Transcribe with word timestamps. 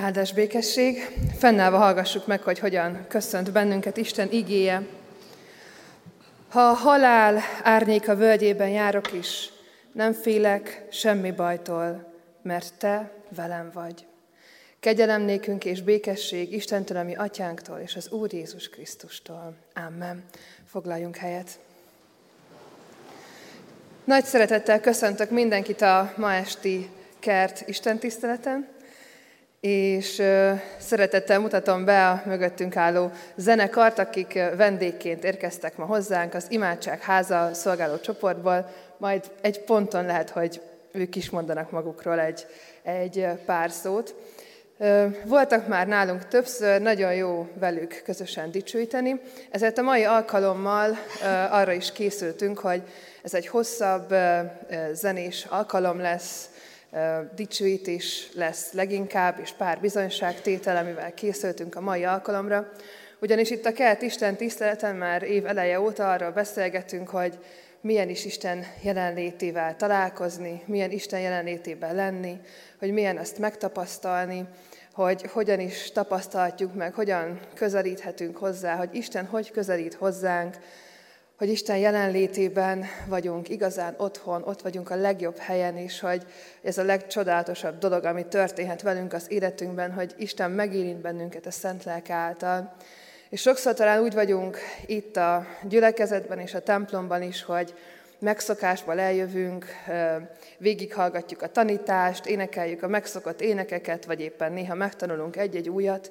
Áldás 0.00 0.32
békesség, 0.32 1.10
fennállva 1.38 1.76
hallgassuk 1.76 2.26
meg, 2.26 2.42
hogy 2.42 2.58
hogyan 2.58 3.06
köszönt 3.08 3.52
bennünket 3.52 3.96
Isten 3.96 4.28
igéje. 4.30 4.82
Ha 6.48 6.60
a 6.60 6.72
halál 6.72 7.40
árnyéka 7.62 8.16
völgyében 8.16 8.68
járok 8.68 9.12
is, 9.12 9.52
nem 9.92 10.12
félek 10.12 10.86
semmi 10.90 11.30
bajtól, 11.30 12.12
mert 12.42 12.74
Te 12.74 13.12
velem 13.28 13.70
vagy. 13.74 14.06
Kegyelem 14.80 15.22
nékünk 15.22 15.64
és 15.64 15.82
békesség 15.82 16.52
Istentől, 16.52 16.96
ami 16.96 17.14
atyánktól 17.14 17.78
és 17.78 17.96
az 17.96 18.10
Úr 18.10 18.32
Jézus 18.32 18.68
Krisztustól. 18.68 19.54
Amen. 19.86 20.24
Foglaljunk 20.70 21.16
helyet. 21.16 21.58
Nagy 24.04 24.24
szeretettel 24.24 24.80
köszöntök 24.80 25.30
mindenkit 25.30 25.82
a 25.82 26.12
ma 26.16 26.32
esti 26.32 26.90
kert 27.18 27.68
istentiszteleten 27.68 28.76
és 29.60 30.22
szeretettel 30.78 31.38
mutatom 31.40 31.84
be 31.84 32.08
a 32.08 32.22
mögöttünk 32.26 32.76
álló 32.76 33.10
zenekart, 33.36 33.98
akik 33.98 34.38
vendégként 34.56 35.24
érkeztek 35.24 35.76
ma 35.76 35.84
hozzánk 35.84 36.34
az 36.34 36.46
Imádság 36.48 37.00
háza 37.00 37.50
szolgáló 37.54 37.98
csoportból, 37.98 38.68
majd 38.96 39.30
egy 39.40 39.60
ponton 39.60 40.04
lehet, 40.04 40.30
hogy 40.30 40.60
ők 40.92 41.16
is 41.16 41.30
mondanak 41.30 41.70
magukról 41.70 42.20
egy, 42.20 42.46
egy 42.82 43.26
pár 43.46 43.70
szót. 43.70 44.14
Voltak 45.24 45.68
már 45.68 45.86
nálunk 45.86 46.28
többször, 46.28 46.80
nagyon 46.80 47.14
jó 47.14 47.48
velük 47.54 48.02
közösen 48.04 48.50
dicsőíteni, 48.50 49.20
ezért 49.50 49.78
a 49.78 49.82
mai 49.82 50.04
alkalommal 50.04 50.98
arra 51.50 51.72
is 51.72 51.92
készültünk, 51.92 52.58
hogy 52.58 52.82
ez 53.22 53.34
egy 53.34 53.46
hosszabb 53.46 54.14
zenés 54.92 55.46
alkalom 55.48 56.00
lesz, 56.00 56.48
dicsőítés 57.34 58.28
lesz 58.34 58.72
leginkább, 58.72 59.38
és 59.42 59.52
pár 59.52 59.80
bizonyságtétel, 59.80 60.76
amivel 60.76 61.14
készültünk 61.14 61.74
a 61.74 61.80
mai 61.80 62.04
alkalomra. 62.04 62.72
Ugyanis 63.20 63.50
itt 63.50 63.66
a 63.66 63.72
Kelt 63.72 64.02
Isten 64.02 64.36
tiszteleten 64.36 64.96
már 64.96 65.22
év 65.22 65.46
eleje 65.46 65.80
óta 65.80 66.12
arról 66.12 66.30
beszélgetünk, 66.30 67.08
hogy 67.08 67.38
milyen 67.80 68.08
is 68.08 68.24
Isten 68.24 68.64
jelenlétével 68.82 69.76
találkozni, 69.76 70.62
milyen 70.66 70.90
Isten 70.90 71.20
jelenlétében 71.20 71.94
lenni, 71.94 72.40
hogy 72.78 72.92
milyen 72.92 73.16
azt 73.16 73.38
megtapasztalni, 73.38 74.44
hogy 74.92 75.22
hogyan 75.22 75.60
is 75.60 75.92
tapasztalhatjuk 75.92 76.74
meg, 76.74 76.94
hogyan 76.94 77.40
közelíthetünk 77.54 78.36
hozzá, 78.36 78.76
hogy 78.76 78.88
Isten 78.92 79.26
hogy 79.26 79.50
közelít 79.50 79.94
hozzánk, 79.94 80.56
hogy 81.38 81.48
Isten 81.48 81.76
jelenlétében 81.76 82.84
vagyunk 83.06 83.48
igazán 83.48 83.94
otthon, 83.96 84.42
ott 84.42 84.62
vagyunk 84.62 84.90
a 84.90 84.96
legjobb 84.96 85.36
helyen 85.36 85.78
is, 85.78 86.00
hogy 86.00 86.22
ez 86.62 86.78
a 86.78 86.84
legcsodálatosabb 86.84 87.78
dolog, 87.78 88.04
ami 88.04 88.26
történhet 88.26 88.82
velünk 88.82 89.12
az 89.12 89.26
életünkben, 89.28 89.92
hogy 89.92 90.14
Isten 90.16 90.50
megérint 90.50 91.00
bennünket 91.00 91.46
a 91.46 91.50
Szent 91.50 91.84
Lelke 91.84 92.14
által. 92.14 92.74
És 93.28 93.40
sokszor 93.40 93.74
talán 93.74 94.02
úgy 94.02 94.14
vagyunk 94.14 94.58
itt 94.86 95.16
a 95.16 95.46
gyülekezetben 95.62 96.38
és 96.38 96.54
a 96.54 96.62
templomban 96.62 97.22
is, 97.22 97.42
hogy 97.42 97.74
megszokásból 98.18 98.98
eljövünk, 98.98 99.66
végighallgatjuk 100.56 101.42
a 101.42 101.48
tanítást, 101.48 102.26
énekeljük 102.26 102.82
a 102.82 102.88
megszokott 102.88 103.40
énekeket, 103.40 104.04
vagy 104.04 104.20
éppen 104.20 104.52
néha 104.52 104.74
megtanulunk 104.74 105.36
egy-egy 105.36 105.68
újat, 105.68 106.10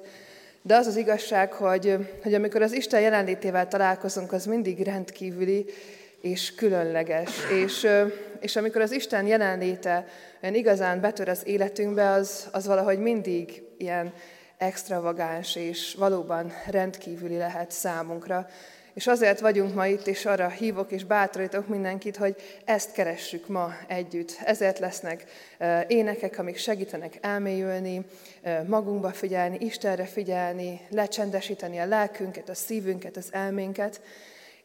de 0.68 0.76
az 0.76 0.86
az 0.86 0.96
igazság, 0.96 1.52
hogy, 1.52 1.96
hogy 2.22 2.34
amikor 2.34 2.62
az 2.62 2.72
Isten 2.72 3.00
jelenlétével 3.00 3.68
találkozunk, 3.68 4.32
az 4.32 4.46
mindig 4.46 4.80
rendkívüli 4.80 5.64
és 6.20 6.54
különleges. 6.54 7.30
És, 7.64 7.86
és 8.40 8.56
amikor 8.56 8.80
az 8.80 8.92
Isten 8.92 9.26
jelenléte 9.26 10.06
olyan 10.42 10.54
igazán 10.54 11.00
betör 11.00 11.28
az 11.28 11.46
életünkbe, 11.46 12.10
az, 12.10 12.48
az 12.52 12.66
valahogy 12.66 12.98
mindig 12.98 13.62
ilyen 13.78 14.12
extravagáns 14.58 15.56
és 15.56 15.94
valóban 15.98 16.52
rendkívüli 16.70 17.36
lehet 17.36 17.70
számunkra. 17.70 18.46
És 18.98 19.06
azért 19.06 19.40
vagyunk 19.40 19.74
ma 19.74 19.86
itt, 19.86 20.06
és 20.06 20.26
arra 20.26 20.48
hívok 20.48 20.92
és 20.92 21.04
bátorítok 21.04 21.68
mindenkit, 21.68 22.16
hogy 22.16 22.36
ezt 22.64 22.92
keressük 22.92 23.48
ma 23.48 23.74
együtt. 23.86 24.38
Ezért 24.44 24.78
lesznek 24.78 25.24
énekek, 25.86 26.38
amik 26.38 26.56
segítenek 26.56 27.18
elmélyülni, 27.20 28.04
magunkba 28.66 29.10
figyelni, 29.10 29.56
Istenre 29.60 30.04
figyelni, 30.04 30.80
lecsendesíteni 30.88 31.78
a 31.78 31.86
lelkünket, 31.86 32.48
a 32.48 32.54
szívünket, 32.54 33.16
az 33.16 33.28
elménket, 33.30 34.00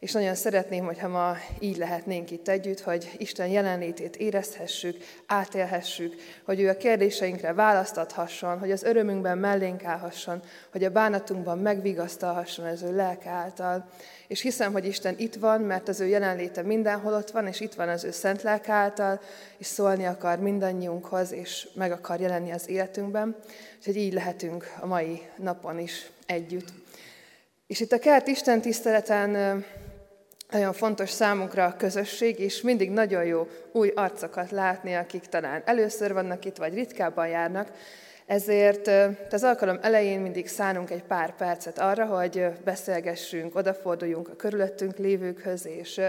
és 0.04 0.12
nagyon 0.12 0.34
szeretném, 0.34 0.84
hogyha 0.84 1.08
ma 1.08 1.36
így 1.58 1.76
lehetnénk 1.76 2.30
itt 2.30 2.48
együtt, 2.48 2.80
hogy 2.80 3.10
Isten 3.16 3.46
jelenlétét 3.46 4.16
érezhessük, 4.16 4.96
átélhessük, 5.26 6.14
hogy 6.44 6.60
ő 6.60 6.68
a 6.68 6.76
kérdéseinkre 6.76 7.52
választathasson, 7.52 8.58
hogy 8.58 8.70
az 8.70 8.82
örömünkben 8.82 9.38
mellénk 9.38 9.84
állhasson, 9.84 10.42
hogy 10.72 10.84
a 10.84 10.90
bánatunkban 10.90 11.58
megvigasztalhasson 11.58 12.64
az 12.64 12.82
ő 12.82 12.96
lelke 12.96 13.30
által. 13.30 13.88
És 14.28 14.40
hiszem, 14.40 14.72
hogy 14.72 14.86
Isten 14.86 15.14
itt 15.18 15.34
van, 15.34 15.60
mert 15.60 15.88
az 15.88 16.00
ő 16.00 16.06
jelenléte 16.06 16.62
mindenhol 16.62 17.12
ott 17.12 17.30
van, 17.30 17.46
és 17.46 17.60
itt 17.60 17.74
van 17.74 17.88
az 17.88 18.04
ő 18.04 18.10
szent 18.10 18.42
lelke 18.42 18.72
által, 18.72 19.20
és 19.58 19.66
szólni 19.66 20.06
akar 20.06 20.38
mindannyiunkhoz, 20.38 21.32
és 21.32 21.68
meg 21.74 21.92
akar 21.92 22.20
jelenni 22.20 22.50
az 22.50 22.68
életünkben. 22.68 23.36
Úgyhogy 23.78 23.96
így 23.96 24.12
lehetünk 24.12 24.74
a 24.80 24.86
mai 24.86 25.22
napon 25.36 25.78
is 25.78 26.10
együtt. 26.26 26.68
És 27.66 27.80
itt 27.80 27.92
a 27.92 27.98
kert 27.98 28.26
Isten 28.26 28.60
tiszteleten 28.60 29.64
nagyon 30.54 30.72
fontos 30.72 31.10
számunkra 31.10 31.64
a 31.64 31.76
közösség, 31.76 32.38
és 32.38 32.60
mindig 32.60 32.90
nagyon 32.90 33.24
jó 33.24 33.48
új 33.72 33.92
arcokat 33.94 34.50
látni, 34.50 34.94
akik 34.94 35.26
talán 35.26 35.62
először 35.64 36.12
vannak 36.12 36.44
itt, 36.44 36.56
vagy 36.56 36.74
ritkábban 36.74 37.28
járnak, 37.28 37.68
ezért 38.26 38.90
az 39.30 39.42
alkalom 39.42 39.78
elején 39.82 40.20
mindig 40.20 40.48
szánunk 40.48 40.90
egy 40.90 41.02
pár 41.02 41.36
percet 41.36 41.78
arra, 41.78 42.06
hogy 42.06 42.46
beszélgessünk, 42.64 43.56
odaforduljunk 43.56 44.28
a 44.28 44.36
körülöttünk 44.36 44.96
lévőkhöz, 44.98 45.66
és 45.66 46.00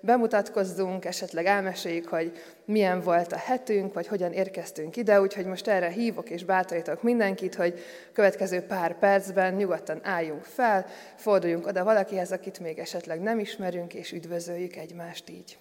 bemutatkozzunk, 0.00 1.04
esetleg 1.04 1.46
elmeséljük, 1.46 2.08
hogy 2.08 2.32
milyen 2.64 3.00
volt 3.00 3.32
a 3.32 3.36
hetünk, 3.36 3.94
vagy 3.94 4.06
hogyan 4.06 4.32
érkeztünk 4.32 4.96
ide, 4.96 5.20
úgyhogy 5.20 5.46
most 5.46 5.68
erre 5.68 5.88
hívok 5.88 6.30
és 6.30 6.44
bátorítok 6.44 7.02
mindenkit, 7.02 7.54
hogy 7.54 7.80
következő 8.12 8.60
pár 8.60 8.98
percben 8.98 9.54
nyugodtan 9.54 10.00
álljunk 10.02 10.44
fel, 10.44 10.86
forduljunk 11.16 11.66
oda 11.66 11.84
valakihez, 11.84 12.32
akit 12.32 12.60
még 12.60 12.78
esetleg 12.78 13.20
nem 13.20 13.38
ismerünk, 13.38 13.94
és 13.94 14.12
üdvözöljük 14.12 14.76
egymást 14.76 15.30
így. 15.30 15.58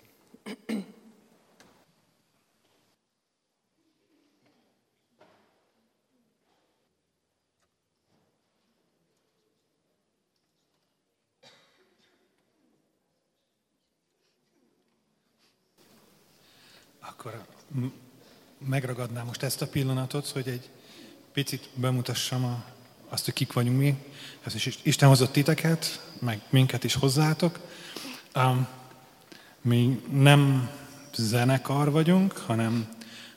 Akkor 17.20 17.46
megragadnám 18.58 19.26
most 19.26 19.44
ezt 19.44 19.62
a 19.62 19.68
pillanatot, 19.68 20.28
hogy 20.28 20.48
egy 20.48 20.70
picit 21.34 21.70
bemutassam 21.74 22.46
a, 22.46 22.64
azt, 23.10 23.26
hogy 23.26 23.34
kik 23.34 23.54
vagyunk 23.54 23.78
mi. 23.78 24.04
Ez 24.44 24.56
is 24.56 24.80
Isten 24.82 25.10
hozott 25.10 25.32
titeket, 25.32 26.10
meg 26.20 26.42
minket 26.50 26.84
is 26.84 26.94
hozzátok. 26.94 27.60
Um, 28.36 28.68
mi 29.62 30.02
nem 30.12 30.70
zenekar 31.16 31.92
vagyunk, 31.92 32.38
hanem 32.38 32.90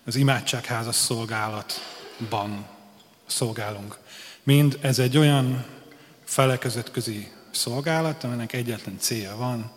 az 0.04 0.16
imádságháza 0.16 0.92
szolgálatban 0.92 2.66
szolgálunk. 3.26 3.98
Mind 4.42 4.78
ez 4.80 4.98
egy 4.98 5.16
olyan 5.16 5.64
felekezet 6.24 6.90
közi 6.90 7.32
szolgálat, 7.50 8.24
aminek 8.24 8.52
egyetlen 8.52 8.98
célja 8.98 9.36
van, 9.36 9.72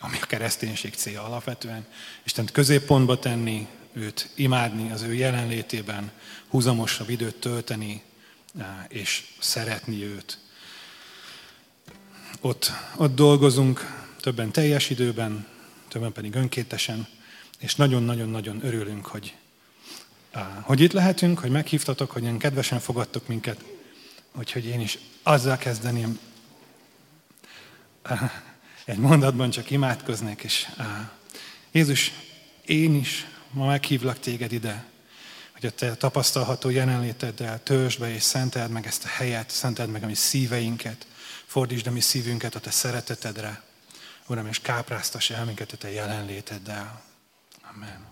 ami 0.00 0.16
a 0.22 0.26
kereszténység 0.26 0.94
célja 0.94 1.24
alapvetően, 1.24 1.86
Istent 2.24 2.50
középpontba 2.50 3.18
tenni, 3.18 3.66
őt 3.92 4.28
imádni, 4.34 4.90
az 4.90 5.02
ő 5.02 5.14
jelenlétében 5.14 6.10
húzamosabb 6.48 7.08
időt 7.08 7.36
tölteni, 7.36 8.02
és 8.88 9.24
szeretni 9.38 10.04
őt. 10.04 10.38
Ott, 12.40 12.72
ott 12.96 13.14
dolgozunk, 13.14 14.06
többen 14.20 14.50
teljes 14.50 14.90
időben, 14.90 15.46
többen 15.88 16.12
pedig 16.12 16.34
önkéntesen, 16.34 17.06
és 17.58 17.74
nagyon-nagyon-nagyon 17.74 18.64
örülünk, 18.64 19.06
hogy, 19.06 19.34
hogy 20.60 20.80
itt 20.80 20.92
lehetünk, 20.92 21.38
hogy 21.38 21.50
meghívtatok, 21.50 22.10
hogy 22.10 22.22
ilyen 22.22 22.38
kedvesen 22.38 22.80
fogadtok 22.80 23.26
minket, 23.26 23.64
úgyhogy 24.32 24.64
én 24.64 24.80
is 24.80 24.98
azzal 25.22 25.56
kezdeném, 25.56 26.18
egy 28.88 28.98
mondatban 28.98 29.50
csak 29.50 29.70
imádkoznék, 29.70 30.42
és 30.42 30.68
Jézus, 31.72 32.12
én 32.64 32.94
is 32.94 33.26
ma 33.50 33.66
meghívlak 33.66 34.18
téged 34.18 34.52
ide, 34.52 34.84
hogy 35.52 35.66
a 35.66 35.70
te 35.70 35.94
tapasztalható 35.94 36.70
jelenléteddel 36.70 37.62
töltsd 37.62 38.00
be 38.00 38.14
és 38.14 38.22
szenteld 38.22 38.70
meg 38.70 38.86
ezt 38.86 39.04
a 39.04 39.08
helyet, 39.08 39.50
szenteld 39.50 39.90
meg 39.90 40.02
a 40.02 40.06
mi 40.06 40.14
szíveinket, 40.14 41.06
fordítsd 41.46 41.86
a 41.86 41.90
mi 41.90 42.00
szívünket 42.00 42.54
a 42.54 42.60
te 42.60 42.70
szeretetedre, 42.70 43.62
Uram, 44.26 44.46
és 44.46 44.60
kápráztass 44.60 45.30
el 45.30 45.44
minket 45.44 45.72
a 45.72 45.76
te 45.76 45.90
jelenléteddel. 45.90 47.02
Amen. 47.74 48.06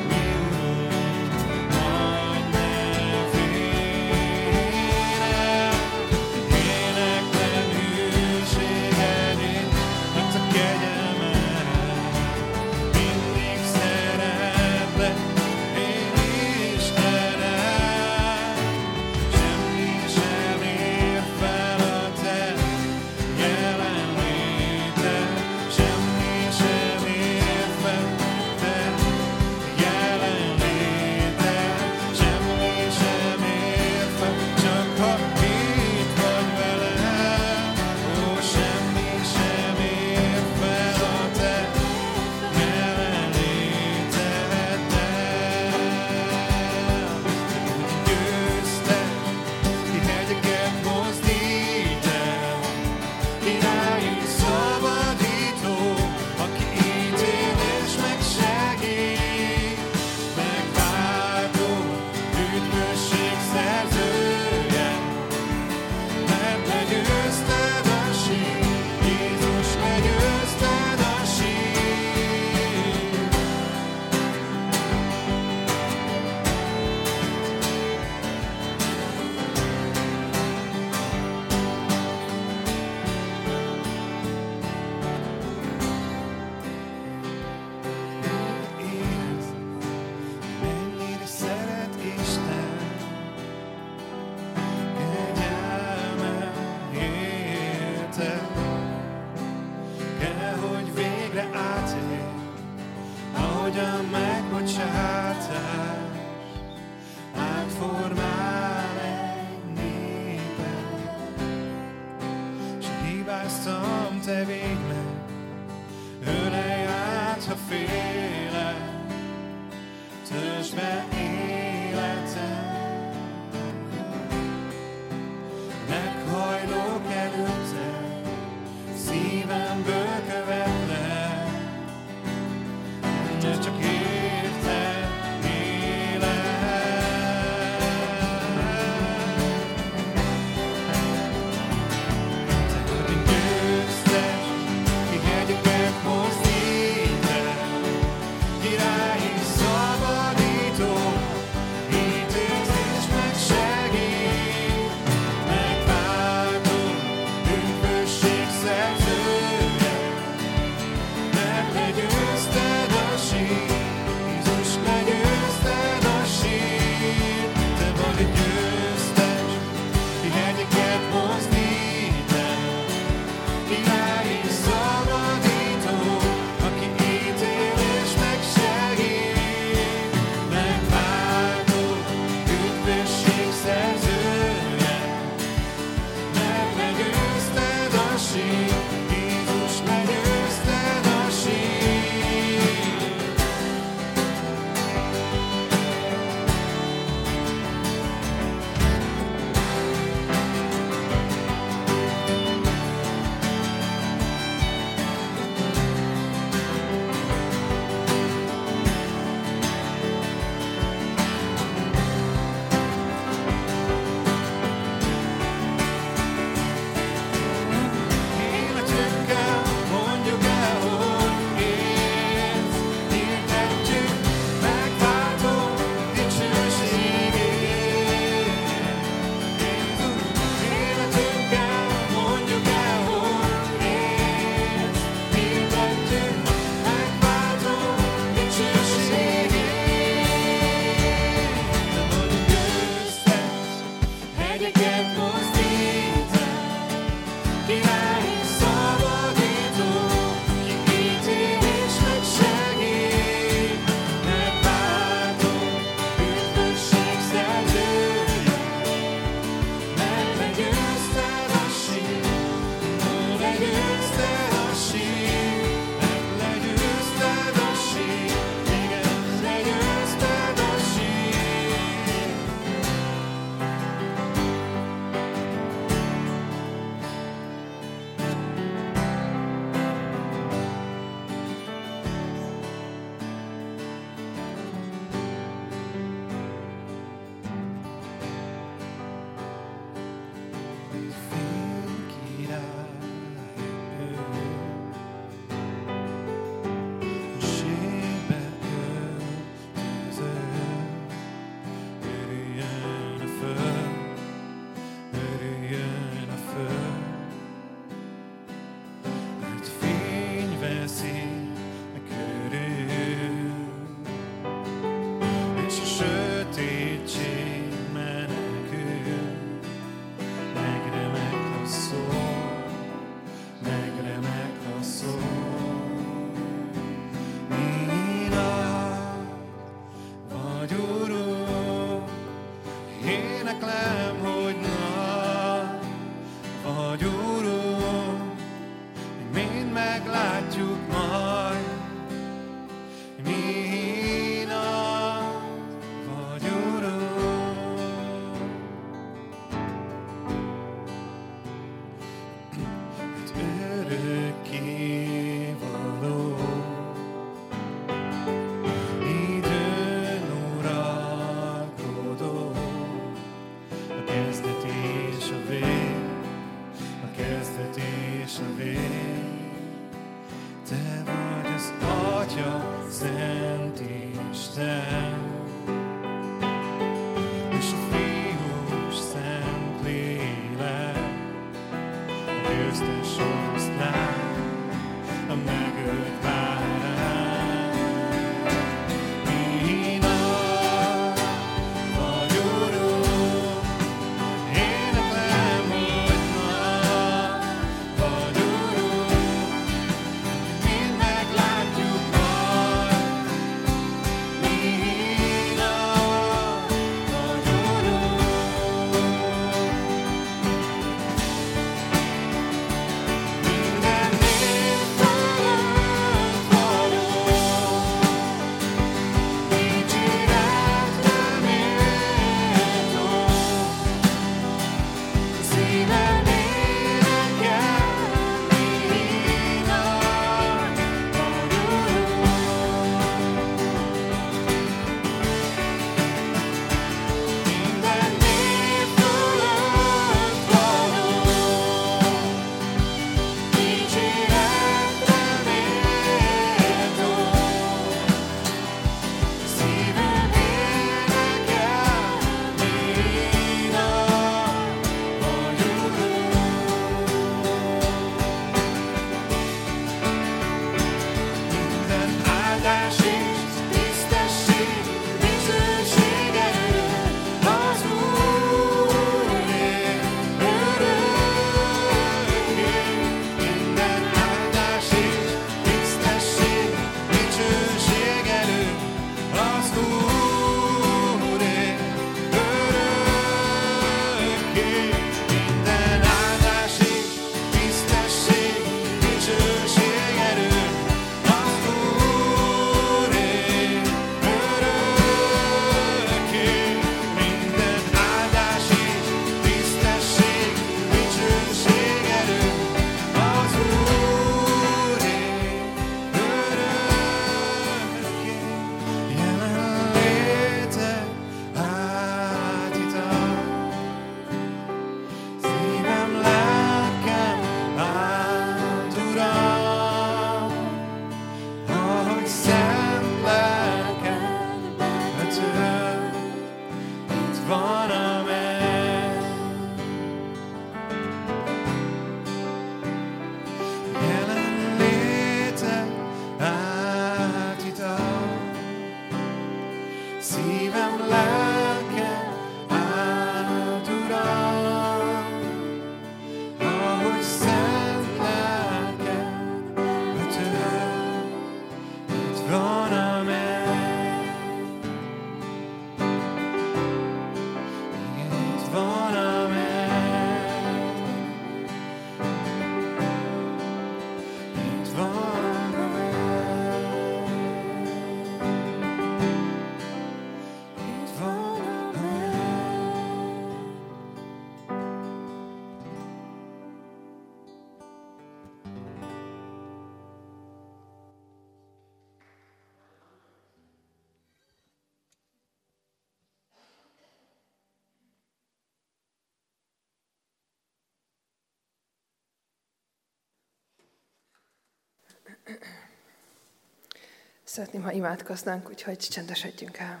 Szeretném, 597.48 597.82
ha 597.82 597.92
imádkoznánk, 597.92 598.68
úgyhogy 598.68 598.96
csendesedjünk 598.96 599.78
el. 599.78 600.00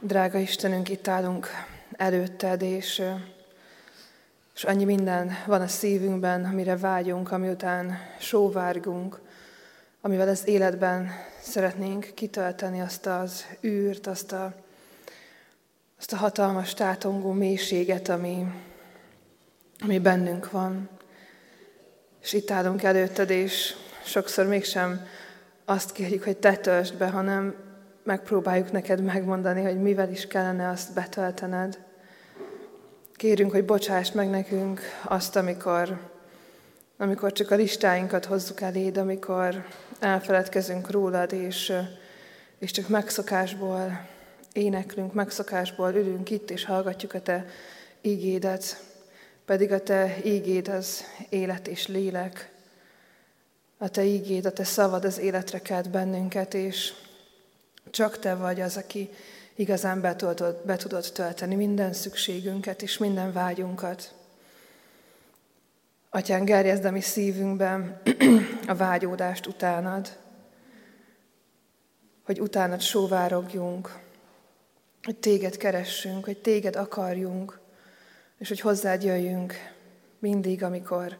Drága 0.00 0.38
Istenünk, 0.38 0.88
itt 0.88 1.08
állunk 1.08 1.46
előtted, 1.92 2.62
és, 2.62 3.02
és 4.54 4.64
annyi 4.64 4.84
minden 4.84 5.32
van 5.46 5.60
a 5.60 5.66
szívünkben, 5.66 6.44
amire 6.44 6.76
vágyunk, 6.76 7.30
ami 7.32 7.48
után 7.48 7.98
sóvárgunk, 8.20 9.20
amivel 10.00 10.28
az 10.28 10.46
életben 10.46 11.10
szeretnénk 11.42 12.10
kitölteni 12.14 12.80
azt 12.80 13.06
az 13.06 13.46
űrt, 13.64 14.06
azt 14.06 14.32
a, 14.32 14.54
azt 15.98 16.12
a 16.12 16.16
hatalmas 16.16 16.74
tátongó 16.74 17.32
mélységet, 17.32 18.08
ami, 18.08 18.46
ami 19.80 19.98
bennünk 19.98 20.50
van. 20.50 20.97
És 22.22 22.32
itt 22.32 22.50
állunk 22.50 22.82
előtted, 22.82 23.30
és 23.30 23.74
sokszor 24.04 24.46
mégsem 24.46 25.06
azt 25.64 25.92
kérjük, 25.92 26.24
hogy 26.24 26.36
te 26.36 26.56
töltsd 26.56 26.94
be, 26.94 27.08
hanem 27.08 27.54
megpróbáljuk 28.02 28.72
neked 28.72 29.02
megmondani, 29.02 29.62
hogy 29.62 29.80
mivel 29.80 30.10
is 30.10 30.26
kellene 30.26 30.68
azt 30.68 30.94
betöltened. 30.94 31.78
Kérünk, 33.14 33.50
hogy 33.50 33.64
bocsáss 33.64 34.12
meg 34.12 34.30
nekünk 34.30 34.80
azt, 35.04 35.36
amikor, 35.36 36.00
amikor 36.98 37.32
csak 37.32 37.50
a 37.50 37.54
listáinkat 37.54 38.24
hozzuk 38.24 38.60
eléd, 38.60 38.96
amikor 38.96 39.64
elfeledkezünk 39.98 40.90
rólad, 40.90 41.32
és, 41.32 41.72
és 42.58 42.70
csak 42.70 42.88
megszokásból 42.88 44.06
éneklünk, 44.52 45.12
megszokásból 45.12 45.94
ülünk 45.94 46.30
itt, 46.30 46.50
és 46.50 46.64
hallgatjuk 46.64 47.14
a 47.14 47.20
te 47.20 47.46
ígédet, 48.00 48.82
pedig 49.48 49.72
a 49.72 49.82
te 49.82 50.16
ígéd 50.24 50.68
az 50.68 51.04
élet 51.28 51.68
és 51.68 51.86
lélek. 51.86 52.50
A 53.78 53.88
te 53.88 54.04
ígéd, 54.04 54.46
a 54.46 54.52
te 54.52 54.64
szavad 54.64 55.04
az 55.04 55.18
életre 55.18 55.58
kelt 55.58 55.90
bennünket, 55.90 56.54
és 56.54 56.92
csak 57.90 58.18
te 58.18 58.34
vagy 58.34 58.60
az, 58.60 58.76
aki 58.76 59.10
igazán 59.54 60.00
be 60.00 60.16
tudod, 60.16 60.62
be 60.64 60.76
tudod 60.76 61.10
tölteni 61.12 61.54
minden 61.54 61.92
szükségünket 61.92 62.82
és 62.82 62.98
minden 62.98 63.32
vágyunkat. 63.32 64.14
Atyán, 66.10 66.44
gerjezd 66.44 66.84
a 66.84 66.90
mi 66.90 67.00
szívünkben 67.00 68.00
a 68.66 68.74
vágyódást 68.74 69.46
utánad, 69.46 70.16
hogy 72.22 72.40
utánad 72.40 72.80
sóvárogjunk, 72.80 73.98
hogy 75.02 75.16
téged 75.16 75.56
keressünk, 75.56 76.24
hogy 76.24 76.38
téged 76.38 76.76
akarjunk, 76.76 77.66
és 78.38 78.48
hogy 78.48 78.60
hozzád 78.60 79.02
jöjjünk 79.02 79.54
mindig, 80.18 80.62
amikor 80.62 81.18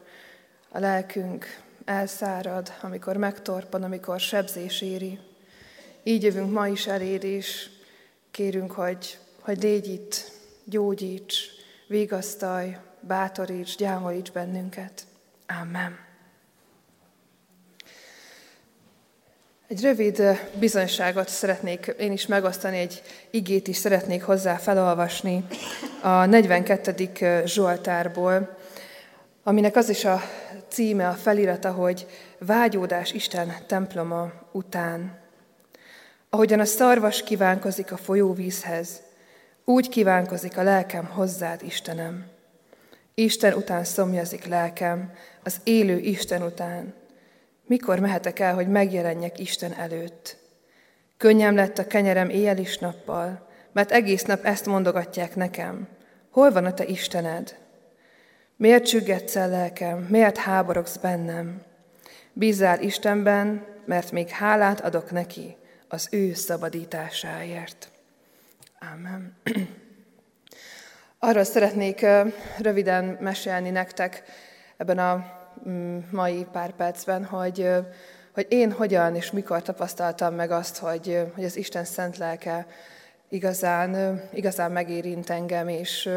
a 0.69 0.79
lelkünk 0.79 1.45
elszárad, 1.85 2.71
amikor 2.81 3.17
megtorpan, 3.17 3.83
amikor 3.83 4.19
sebzés 4.19 4.81
éri. 4.81 5.19
Így 6.03 6.23
jövünk 6.23 6.51
ma 6.51 6.67
is 6.67 6.87
eléd, 6.87 7.23
és 7.23 7.69
kérünk, 8.31 8.71
hogy, 8.71 9.19
hogy 9.39 9.61
légy 9.61 9.87
itt, 9.87 10.31
gyógyíts, 10.63 11.49
vigasztalj, 11.87 12.77
bátoríts, 12.99 13.75
gyámolíts 13.75 14.31
bennünket. 14.31 15.03
Amen. 15.61 16.08
Egy 19.69 19.81
rövid 19.81 20.21
bizonyságot 20.59 21.29
szeretnék 21.29 21.95
én 21.99 22.11
is 22.11 22.25
megosztani, 22.25 22.77
egy 22.77 23.01
igét 23.29 23.67
is 23.67 23.77
szeretnék 23.77 24.23
hozzá 24.23 24.55
felolvasni 24.55 25.45
a 26.01 26.25
42. 26.25 27.09
Zsoltárból, 27.45 28.57
aminek 29.43 29.75
az 29.75 29.89
is 29.89 30.05
a 30.05 30.21
címe, 30.67 31.07
a 31.07 31.13
felirata, 31.13 31.71
hogy 31.71 32.07
Vágyódás 32.39 33.11
Isten 33.11 33.55
temploma 33.67 34.31
után. 34.51 35.19
Ahogyan 36.29 36.59
a 36.59 36.65
szarvas 36.65 37.23
kívánkozik 37.23 37.91
a 37.91 37.97
folyóvízhez, 37.97 39.01
úgy 39.65 39.89
kívánkozik 39.89 40.57
a 40.57 40.63
lelkem 40.63 41.05
hozzád, 41.05 41.61
Istenem. 41.63 42.25
Isten 43.13 43.53
után 43.53 43.83
szomjazik 43.83 44.45
lelkem, 44.45 45.13
az 45.43 45.55
élő 45.63 45.97
Isten 45.97 46.41
után. 46.41 46.98
Mikor 47.69 47.99
mehetek 47.99 48.39
el, 48.39 48.53
hogy 48.53 48.67
megjelenjek 48.67 49.39
Isten 49.39 49.73
előtt? 49.73 50.37
Könnyem 51.17 51.55
lett 51.55 51.77
a 51.77 51.87
kenyerem 51.87 52.29
éjjel 52.29 52.57
is 52.57 52.77
nappal, 52.77 53.47
mert 53.71 53.91
egész 53.91 54.23
nap 54.23 54.45
ezt 54.45 54.65
mondogatják 54.65 55.35
nekem. 55.35 55.87
Hol 56.31 56.51
van 56.51 56.65
a 56.65 56.73
te 56.73 56.85
Istened? 56.85 57.57
Miért 58.55 58.85
csüggetsz 58.85 59.35
el 59.35 59.49
lelkem? 59.49 59.97
Miért 59.97 60.37
háborogsz 60.37 60.97
bennem? 60.97 61.61
Bízzál 62.33 62.81
Istenben, 62.81 63.65
mert 63.85 64.11
még 64.11 64.29
hálát 64.29 64.81
adok 64.81 65.11
neki 65.11 65.57
az 65.87 66.07
ő 66.11 66.33
szabadításáért. 66.33 67.91
Amen. 68.93 69.37
Arról 71.19 71.43
szeretnék 71.43 72.05
röviden 72.57 73.17
mesélni 73.19 73.69
nektek 73.69 74.23
ebben 74.77 74.97
a 74.97 75.38
mai 76.11 76.45
pár 76.51 76.71
percben, 76.71 77.25
hogy, 77.25 77.69
hogy 78.33 78.45
én 78.49 78.71
hogyan 78.71 79.15
és 79.15 79.31
mikor 79.31 79.61
tapasztaltam 79.61 80.33
meg 80.33 80.51
azt, 80.51 80.77
hogy, 80.77 81.21
hogy 81.35 81.43
az 81.43 81.57
Isten 81.57 81.83
szent 81.83 82.17
lelke 82.17 82.67
igazán, 83.29 84.21
igazán 84.33 84.71
megérint 84.71 85.29
engem, 85.29 85.67
és, 85.67 86.09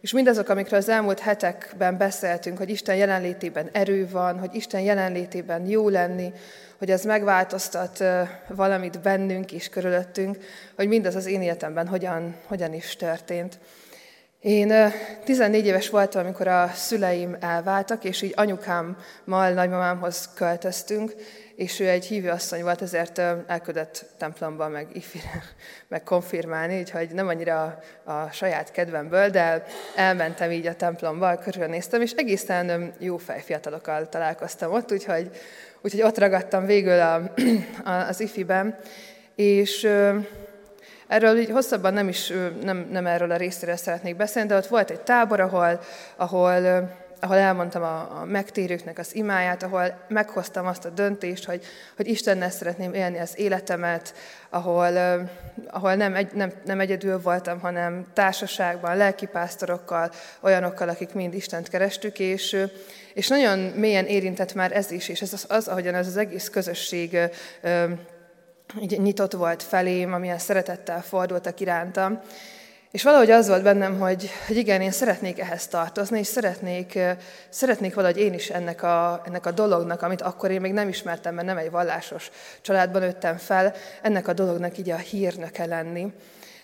és 0.00 0.12
mindazok, 0.12 0.48
amikről 0.48 0.78
az 0.78 0.88
elmúlt 0.88 1.20
hetekben 1.20 1.96
beszéltünk, 1.96 2.58
hogy 2.58 2.70
Isten 2.70 2.96
jelenlétében 2.96 3.68
erő 3.72 4.08
van, 4.08 4.38
hogy 4.38 4.54
Isten 4.54 4.80
jelenlétében 4.80 5.66
jó 5.66 5.88
lenni, 5.88 6.32
hogy 6.78 6.90
ez 6.90 7.04
megváltoztat 7.04 8.04
valamit 8.48 9.00
bennünk 9.00 9.52
és 9.52 9.68
körülöttünk, 9.68 10.38
hogy 10.76 10.88
mindaz 10.88 11.14
az 11.14 11.26
én 11.26 11.42
életemben 11.42 11.86
hogyan, 11.86 12.36
hogyan 12.46 12.74
is 12.74 12.96
történt. 12.96 13.58
Én 14.46 14.92
14 15.24 15.66
éves 15.66 15.90
voltam, 15.90 16.24
amikor 16.24 16.48
a 16.48 16.70
szüleim 16.74 17.36
elváltak, 17.40 18.04
és 18.04 18.22
így 18.22 18.32
anyukámmal, 18.36 19.50
nagymamámhoz 19.52 20.28
költöztünk, 20.34 21.14
és 21.56 21.80
ő 21.80 21.88
egy 21.88 22.04
hívő 22.04 22.28
asszony 22.28 22.62
volt, 22.62 22.82
ezért 22.82 23.18
elküldött 23.46 24.04
templomba 24.18 24.68
meg 24.68 24.88
ifire, 24.92 25.42
meg 25.88 26.02
konfirmálni, 26.02 26.78
úgyhogy 26.78 27.08
nem 27.10 27.28
annyira 27.28 27.80
a, 28.04 28.10
a 28.12 28.30
saját 28.32 28.70
kedvemből, 28.70 29.28
de 29.28 29.64
elmentem 29.96 30.50
így 30.50 30.66
a 30.66 30.76
templomba, 30.76 31.36
körülnéztem, 31.36 32.02
és 32.02 32.12
egészen 32.12 32.94
jó 32.98 33.16
fejfiatalokkal 33.16 34.08
találkoztam 34.08 34.72
ott, 34.72 34.92
úgyhogy, 34.92 35.30
úgyhogy 35.80 36.02
ott 36.02 36.18
ragadtam 36.18 36.66
végül 36.66 37.00
a, 37.00 37.14
a, 37.90 37.90
az 37.90 38.20
ifiben, 38.20 38.78
és 39.34 39.88
Erről 41.08 41.38
így 41.38 41.50
hosszabban 41.50 41.92
nem 41.92 42.08
is, 42.08 42.32
nem, 42.62 42.88
nem 42.90 43.06
erről 43.06 43.30
a 43.30 43.36
részéről 43.36 43.76
szeretnék 43.76 44.16
beszélni, 44.16 44.48
de 44.48 44.56
ott 44.56 44.66
volt 44.66 44.90
egy 44.90 45.00
tábor, 45.00 45.40
ahol, 45.40 45.80
ahol, 46.16 46.88
ahol 47.20 47.36
elmondtam 47.36 47.82
a, 47.82 48.20
a 48.20 48.24
megtérőknek 48.24 48.98
az 48.98 49.14
imáját, 49.14 49.62
ahol 49.62 49.98
meghoztam 50.08 50.66
azt 50.66 50.84
a 50.84 50.90
döntést, 50.90 51.44
hogy, 51.44 51.64
hogy 51.96 52.06
Istennel 52.06 52.50
szeretném 52.50 52.94
élni 52.94 53.18
az 53.18 53.38
életemet, 53.38 54.14
ahol, 54.50 54.92
ahol 55.66 55.94
nem, 55.94 56.14
egy, 56.14 56.32
nem, 56.32 56.52
nem 56.64 56.80
egyedül 56.80 57.20
voltam, 57.20 57.60
hanem 57.60 58.06
társaságban, 58.12 58.96
lelkipásztorokkal, 58.96 60.10
olyanokkal, 60.40 60.88
akik 60.88 61.12
mind 61.12 61.34
Istent 61.34 61.68
kerestük, 61.68 62.18
és, 62.18 62.56
és 63.14 63.28
nagyon 63.28 63.58
mélyen 63.58 64.06
érintett 64.06 64.54
már 64.54 64.76
ez 64.76 64.90
is, 64.90 65.08
és 65.08 65.22
ez 65.22 65.32
az, 65.32 65.44
az 65.48 65.68
ahogyan 65.68 65.94
ez 65.94 66.06
az 66.06 66.16
egész 66.16 66.48
közösség 66.48 67.18
így 68.80 69.00
nyitott 69.00 69.32
volt 69.32 69.62
felém, 69.62 70.12
amilyen 70.12 70.38
szeretettel 70.38 71.02
fordultak 71.02 71.60
irántam. 71.60 72.20
És 72.90 73.02
valahogy 73.02 73.30
az 73.30 73.48
volt 73.48 73.62
bennem, 73.62 73.98
hogy, 73.98 74.30
hogy 74.46 74.56
igen, 74.56 74.80
én 74.80 74.90
szeretnék 74.90 75.40
ehhez 75.40 75.66
tartozni, 75.66 76.18
és 76.18 76.26
szeretnék, 76.26 76.98
szeretnék 77.48 77.94
valahogy 77.94 78.18
én 78.18 78.34
is 78.34 78.50
ennek 78.50 78.82
a, 78.82 79.22
ennek 79.26 79.46
a 79.46 79.50
dolognak, 79.50 80.02
amit 80.02 80.22
akkor 80.22 80.50
én 80.50 80.60
még 80.60 80.72
nem 80.72 80.88
ismertem, 80.88 81.34
mert 81.34 81.46
nem 81.46 81.56
egy 81.56 81.70
vallásos 81.70 82.30
családban 82.60 83.00
nőttem 83.00 83.36
fel, 83.36 83.74
ennek 84.02 84.28
a 84.28 84.32
dolognak 84.32 84.78
így 84.78 84.90
a 84.90 84.96
hírnöke 84.96 85.66
lenni. 85.66 86.12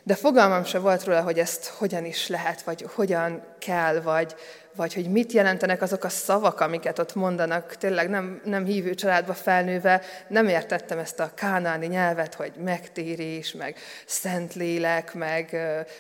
De 0.03 0.15
fogalmam 0.15 0.65
se 0.65 0.79
volt 0.79 1.05
róla, 1.05 1.23
hogy 1.23 1.38
ezt 1.38 1.67
hogyan 1.67 2.05
is 2.05 2.29
lehet, 2.29 2.62
vagy 2.62 2.87
hogyan 2.95 3.43
kell, 3.59 4.01
vagy, 4.01 4.35
vagy 4.77 4.95
hogy 4.95 5.11
mit 5.11 5.33
jelentenek 5.33 5.83
azok 5.83 6.05
a 6.05 6.09
szavak, 6.09 6.61
amiket 6.61 6.99
ott 6.99 7.15
mondanak. 7.15 7.77
Tényleg 7.77 8.09
nem, 8.09 8.41
nem 8.45 8.65
hívő 8.65 8.95
családba 8.95 9.35
felnőve 9.35 10.03
nem 10.29 10.49
értettem 10.49 10.99
ezt 10.99 11.21
a 11.21 11.31
kánáni 11.35 11.87
nyelvet, 11.87 12.35
hogy 12.35 12.53
megtérés, 12.65 13.53
meg 13.53 13.77
szentlélek, 14.07 15.15
meg 15.15 15.57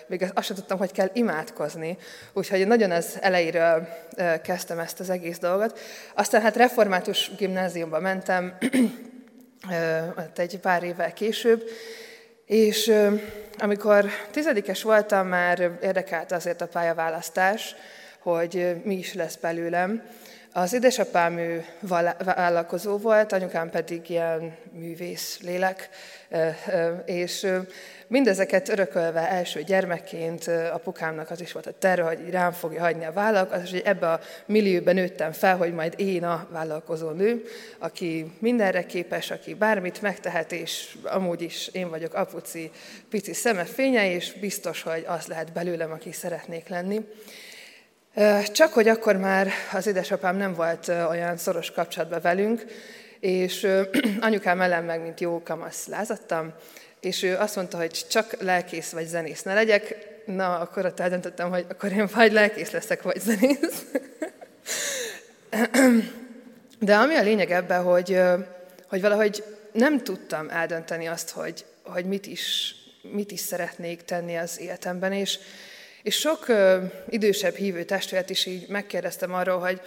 még 0.06 0.30
azt 0.34 0.46
sem 0.46 0.56
tudtam, 0.56 0.78
hogy 0.78 0.92
kell 0.92 1.10
imádkozni. 1.12 1.96
Úgyhogy 2.32 2.66
nagyon 2.66 2.90
az 2.90 3.18
elejéről 3.20 3.88
kezdtem 4.42 4.78
ezt 4.78 5.00
az 5.00 5.10
egész 5.10 5.38
dolgot. 5.38 5.78
Aztán 6.14 6.42
hát 6.42 6.56
református 6.56 7.30
gimnáziumba 7.36 8.00
mentem, 8.00 8.58
egy 10.36 10.58
pár 10.58 10.82
évvel 10.82 11.12
később, 11.12 11.62
és 12.46 12.92
amikor 13.58 14.04
tizedikes 14.30 14.82
voltam, 14.82 15.26
már 15.26 15.78
érdekelt 15.82 16.32
azért 16.32 16.60
a 16.60 16.66
pályaválasztás, 16.66 17.74
hogy 18.22 18.76
mi 18.84 18.94
is 18.94 19.14
lesz 19.14 19.36
belőlem. 19.36 20.02
Az 20.54 20.72
édesapám 20.72 21.38
ő 21.38 21.64
vállalkozó 22.24 22.96
volt, 22.96 23.32
anyukám 23.32 23.70
pedig 23.70 24.10
ilyen 24.10 24.56
művész 24.72 25.38
lélek, 25.40 25.88
és 27.04 27.46
mindezeket 28.06 28.68
örökölve 28.68 29.28
első 29.30 29.62
gyermekként 29.62 30.46
apukámnak 30.72 31.30
az 31.30 31.40
is 31.40 31.52
volt 31.52 31.66
a 31.66 31.78
terve, 31.78 32.02
hogy 32.02 32.30
rám 32.30 32.52
fogja 32.52 32.80
hagyni 32.80 33.04
a 33.04 33.12
vállalkozást, 33.12 33.70
hogy 33.70 33.82
ebbe 33.84 34.10
a 34.10 34.20
millióben 34.46 34.94
nőttem 34.94 35.32
fel, 35.32 35.56
hogy 35.56 35.74
majd 35.74 35.94
én 35.96 36.24
a 36.24 36.48
vállalkozó 36.50 37.10
nő, 37.10 37.42
aki 37.78 38.32
mindenre 38.38 38.86
képes, 38.86 39.30
aki 39.30 39.54
bármit 39.54 40.02
megtehet, 40.02 40.52
és 40.52 40.96
amúgy 41.02 41.42
is 41.42 41.68
én 41.72 41.90
vagyok 41.90 42.14
apuci 42.14 42.70
pici 43.10 43.32
szemefénye, 43.32 44.10
és 44.10 44.32
biztos, 44.32 44.82
hogy 44.82 45.04
az 45.06 45.26
lehet 45.26 45.52
belőlem, 45.52 45.92
aki 45.92 46.12
szeretnék 46.12 46.68
lenni. 46.68 47.00
Csak 48.52 48.72
hogy 48.72 48.88
akkor 48.88 49.16
már 49.16 49.48
az 49.72 49.86
édesapám 49.86 50.36
nem 50.36 50.54
volt 50.54 50.88
olyan 50.88 51.36
szoros 51.36 51.70
kapcsolatban 51.70 52.20
velünk, 52.22 52.64
és 53.20 53.66
anyukám 54.20 54.60
ellen 54.60 54.84
meg, 54.84 55.02
mint 55.02 55.20
jó 55.20 55.42
kamasz 55.42 55.86
lázadtam, 55.86 56.52
és 57.00 57.22
ő 57.22 57.36
azt 57.36 57.56
mondta, 57.56 57.76
hogy 57.76 58.06
csak 58.08 58.36
lelkész 58.40 58.90
vagy 58.90 59.06
zenész 59.06 59.42
ne 59.42 59.54
legyek. 59.54 59.96
Na, 60.26 60.58
akkor 60.58 60.86
ott 60.86 61.00
eldöntöttem, 61.00 61.50
hogy 61.50 61.64
akkor 61.68 61.92
én 61.92 62.08
vagy 62.14 62.32
lelkész 62.32 62.70
leszek, 62.70 63.02
vagy 63.02 63.20
zenész. 63.20 63.84
De 66.78 66.96
ami 66.96 67.14
a 67.14 67.22
lényeg 67.22 67.50
ebben, 67.50 67.82
hogy, 67.82 68.20
hogy 68.88 69.00
valahogy 69.00 69.44
nem 69.72 69.98
tudtam 70.02 70.48
eldönteni 70.48 71.06
azt, 71.06 71.30
hogy, 71.30 71.64
hogy 71.82 72.04
mit, 72.04 72.26
is, 72.26 72.74
mit 73.02 73.30
is 73.30 73.40
szeretnék 73.40 74.02
tenni 74.02 74.36
az 74.36 74.60
életemben, 74.60 75.12
és, 75.12 75.38
és 76.02 76.18
sok 76.18 76.48
ö, 76.48 76.82
idősebb 77.08 77.54
hívő 77.54 77.84
testvért 77.84 78.30
is 78.30 78.46
így 78.46 78.68
megkérdeztem 78.68 79.34
arról, 79.34 79.58
hogy, 79.58 79.80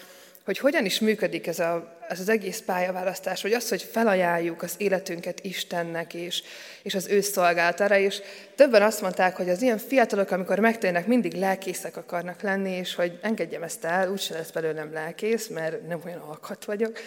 hogy 0.45 0.57
hogyan 0.57 0.85
is 0.85 0.99
működik 0.99 1.47
ez, 1.47 1.59
a, 1.59 1.97
ez 2.07 2.19
az 2.19 2.29
egész 2.29 2.63
pályaválasztás, 2.65 3.41
hogy 3.41 3.53
az, 3.53 3.69
hogy 3.69 3.81
felajánljuk 3.91 4.61
az 4.61 4.73
életünket 4.77 5.39
Istennek 5.43 6.13
és, 6.13 6.43
és 6.81 6.95
az 6.95 7.07
ő 7.07 7.21
szolgáltára, 7.21 7.97
és 7.97 8.21
többen 8.55 8.81
azt 8.81 9.01
mondták, 9.01 9.35
hogy 9.35 9.49
az 9.49 9.61
ilyen 9.61 9.77
fiatalok, 9.77 10.31
amikor 10.31 10.59
megtérnek, 10.59 11.07
mindig 11.07 11.33
lelkészek 11.33 11.97
akarnak 11.97 12.41
lenni, 12.41 12.71
és 12.71 12.95
hogy 12.95 13.19
engedjem 13.21 13.63
ezt 13.63 13.83
el, 13.83 14.11
úgyse 14.11 14.33
lesz 14.33 14.51
belőlem 14.51 14.93
lelkész, 14.93 15.47
mert 15.47 15.87
nem 15.87 16.01
olyan 16.05 16.19
alkat 16.19 16.65
vagyok. 16.65 16.99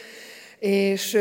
És, 0.58 1.18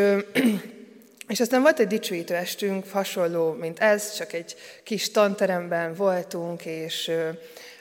és 1.33 1.39
aztán 1.39 1.61
volt 1.61 1.79
egy 1.79 1.87
dicsőítő 1.87 2.33
estünk, 2.33 2.89
hasonló, 2.89 3.51
mint 3.51 3.79
ez, 3.79 4.13
csak 4.13 4.33
egy 4.33 4.55
kis 4.83 5.11
tanteremben 5.11 5.93
voltunk, 5.93 6.65
és 6.65 7.11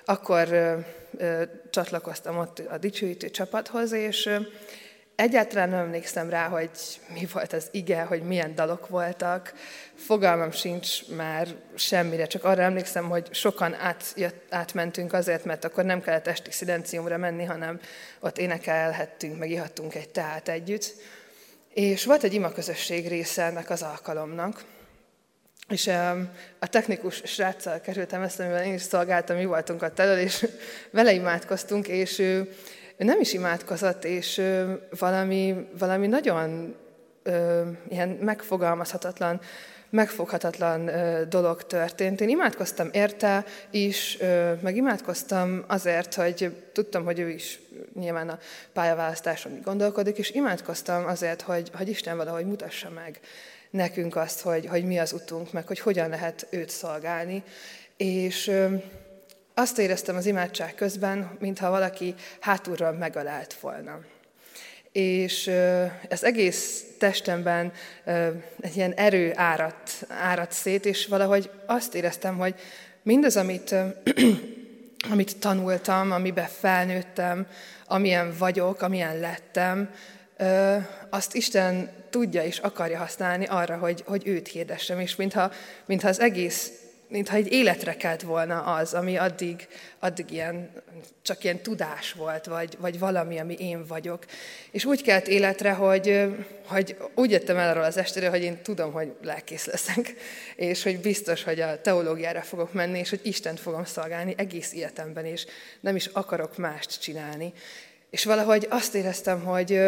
akkor 0.08 0.48
csatlakoztam 1.70 2.38
ott 2.38 2.58
a 2.58 2.78
dicsőítő 2.78 3.30
csapathoz, 3.30 3.92
és 3.92 4.30
egyáltalán 5.14 5.68
nem 5.68 5.78
emlékszem 5.78 6.30
rá, 6.30 6.48
hogy 6.48 6.70
mi 7.12 7.26
volt 7.32 7.52
az 7.52 7.68
ige, 7.70 8.02
hogy 8.02 8.22
milyen 8.22 8.54
dalok 8.54 8.88
voltak. 8.88 9.52
Fogalmam 9.94 10.50
sincs 10.50 11.08
már 11.08 11.48
semmire, 11.74 12.26
csak 12.26 12.44
arra 12.44 12.62
emlékszem, 12.62 13.08
hogy 13.08 13.34
sokan 13.34 13.74
átjött, 13.74 14.46
átmentünk 14.50 15.12
azért, 15.12 15.44
mert 15.44 15.64
akkor 15.64 15.84
nem 15.84 16.02
kellett 16.02 16.26
esti 16.26 16.50
szilenciumra 16.50 17.16
menni, 17.16 17.44
hanem 17.44 17.80
ott 18.20 18.38
énekelhettünk, 18.38 19.38
meg 19.38 19.50
ihattunk 19.50 19.94
egy 19.94 20.08
teát 20.08 20.48
együtt. 20.48 20.94
És 21.74 22.04
volt 22.04 22.22
egy 22.22 22.34
imaközösség 22.34 23.08
része 23.08 23.42
ennek 23.42 23.70
az 23.70 23.82
alkalomnak, 23.82 24.64
és 25.68 25.90
a 26.58 26.66
technikus 26.66 27.22
sráccal 27.24 27.80
kerültem 27.80 28.22
ezt, 28.22 28.40
amivel 28.40 28.64
én 28.64 28.74
is 28.74 28.82
szolgáltam, 28.82 29.36
mi 29.36 29.44
voltunk 29.44 29.82
ott 29.82 29.98
elől, 29.98 30.18
és 30.18 30.46
vele 30.90 31.12
imádkoztunk, 31.12 31.88
és 31.88 32.18
ő, 32.18 32.52
ő 32.96 33.04
nem 33.04 33.20
is 33.20 33.32
imádkozott, 33.32 34.04
és 34.04 34.42
valami, 34.98 35.68
valami 35.78 36.06
nagyon 36.06 36.74
ö, 37.22 37.62
ilyen 37.88 38.08
megfogalmazhatatlan, 38.08 39.40
megfoghatatlan 39.90 40.88
ö, 40.88 41.24
dolog 41.28 41.62
történt. 41.62 42.20
Én 42.20 42.28
imádkoztam 42.28 42.88
érte 42.92 43.44
is, 43.70 44.16
ö, 44.20 44.52
meg 44.60 44.76
imádkoztam 44.76 45.64
azért, 45.66 46.14
hogy 46.14 46.56
tudtam, 46.72 47.04
hogy 47.04 47.18
ő 47.18 47.28
is 47.28 47.60
nyilván 47.94 48.28
a 48.28 48.38
pályaválasztáson 48.72 49.60
gondolkodik, 49.64 50.18
és 50.18 50.30
imádkoztam 50.30 51.06
azért, 51.06 51.42
hogy, 51.42 51.70
hogy 51.74 51.88
Isten 51.88 52.16
valahogy 52.16 52.46
mutassa 52.46 52.90
meg 52.90 53.20
nekünk 53.70 54.16
azt, 54.16 54.40
hogy, 54.40 54.66
hogy 54.66 54.84
mi 54.84 54.98
az 54.98 55.12
utunk, 55.12 55.52
meg 55.52 55.66
hogy 55.66 55.78
hogyan 55.78 56.08
lehet 56.08 56.46
őt 56.50 56.70
szolgálni. 56.70 57.42
És 57.96 58.50
azt 59.54 59.78
éreztem 59.78 60.16
az 60.16 60.26
imádság 60.26 60.74
közben, 60.74 61.36
mintha 61.38 61.70
valaki 61.70 62.14
hátulról 62.40 62.92
megalált 62.92 63.54
volna. 63.54 64.00
És 64.92 65.46
ez 66.08 66.22
egész 66.22 66.84
testemben 66.98 67.72
egy 68.60 68.76
ilyen 68.76 68.92
erő 68.92 69.32
áradt, 69.34 69.90
áradt 70.08 70.52
szét, 70.52 70.86
és 70.86 71.06
valahogy 71.06 71.50
azt 71.66 71.94
éreztem, 71.94 72.36
hogy 72.36 72.54
mindaz, 73.02 73.36
amit, 73.36 73.74
amit 75.10 75.38
tanultam, 75.38 76.12
amiben 76.12 76.48
felnőttem, 76.60 77.46
amilyen 77.86 78.34
vagyok, 78.38 78.82
amilyen 78.82 79.18
lettem, 79.18 79.90
azt 81.10 81.34
Isten 81.34 81.90
tudja 82.10 82.42
és 82.42 82.58
akarja 82.58 82.98
használni 82.98 83.44
arra, 83.44 83.76
hogy, 83.76 84.02
hogy 84.06 84.22
őt 84.26 84.48
hirdessem, 84.48 85.00
és 85.00 85.16
mintha, 85.16 85.52
mintha 85.86 86.08
az 86.08 86.20
egész, 86.20 86.72
mintha 87.08 87.36
egy 87.36 87.52
életre 87.52 87.96
kelt 87.96 88.22
volna 88.22 88.62
az, 88.62 88.94
ami 88.94 89.16
addig, 89.16 89.68
addig 89.98 90.30
ilyen, 90.30 90.70
csak 91.22 91.44
ilyen 91.44 91.62
tudás 91.62 92.12
volt, 92.12 92.46
vagy, 92.46 92.76
vagy 92.80 92.98
valami, 92.98 93.38
ami 93.38 93.54
én 93.54 93.86
vagyok. 93.86 94.24
És 94.70 94.84
úgy 94.84 95.02
kelt 95.02 95.28
életre, 95.28 95.72
hogy, 95.72 96.24
hogy 96.66 96.96
úgy 97.14 97.30
jöttem 97.30 97.56
el 97.56 97.70
arról 97.70 97.84
az 97.84 97.96
estére, 97.96 98.28
hogy 98.28 98.42
én 98.42 98.62
tudom, 98.62 98.92
hogy 98.92 99.12
lelkész 99.22 99.64
leszek, 99.64 100.14
és 100.56 100.82
hogy 100.82 101.00
biztos, 101.00 101.42
hogy 101.42 101.60
a 101.60 101.80
teológiára 101.80 102.42
fogok 102.42 102.72
menni, 102.72 102.98
és 102.98 103.10
hogy 103.10 103.20
Istent 103.22 103.60
fogom 103.60 103.84
szolgálni 103.84 104.34
egész 104.36 104.72
életemben, 104.72 105.24
és 105.24 105.46
nem 105.80 105.96
is 105.96 106.06
akarok 106.06 106.56
mást 106.56 107.00
csinálni. 107.00 107.52
És 108.10 108.24
valahogy 108.24 108.66
azt 108.70 108.94
éreztem, 108.94 109.44
hogy, 109.44 109.80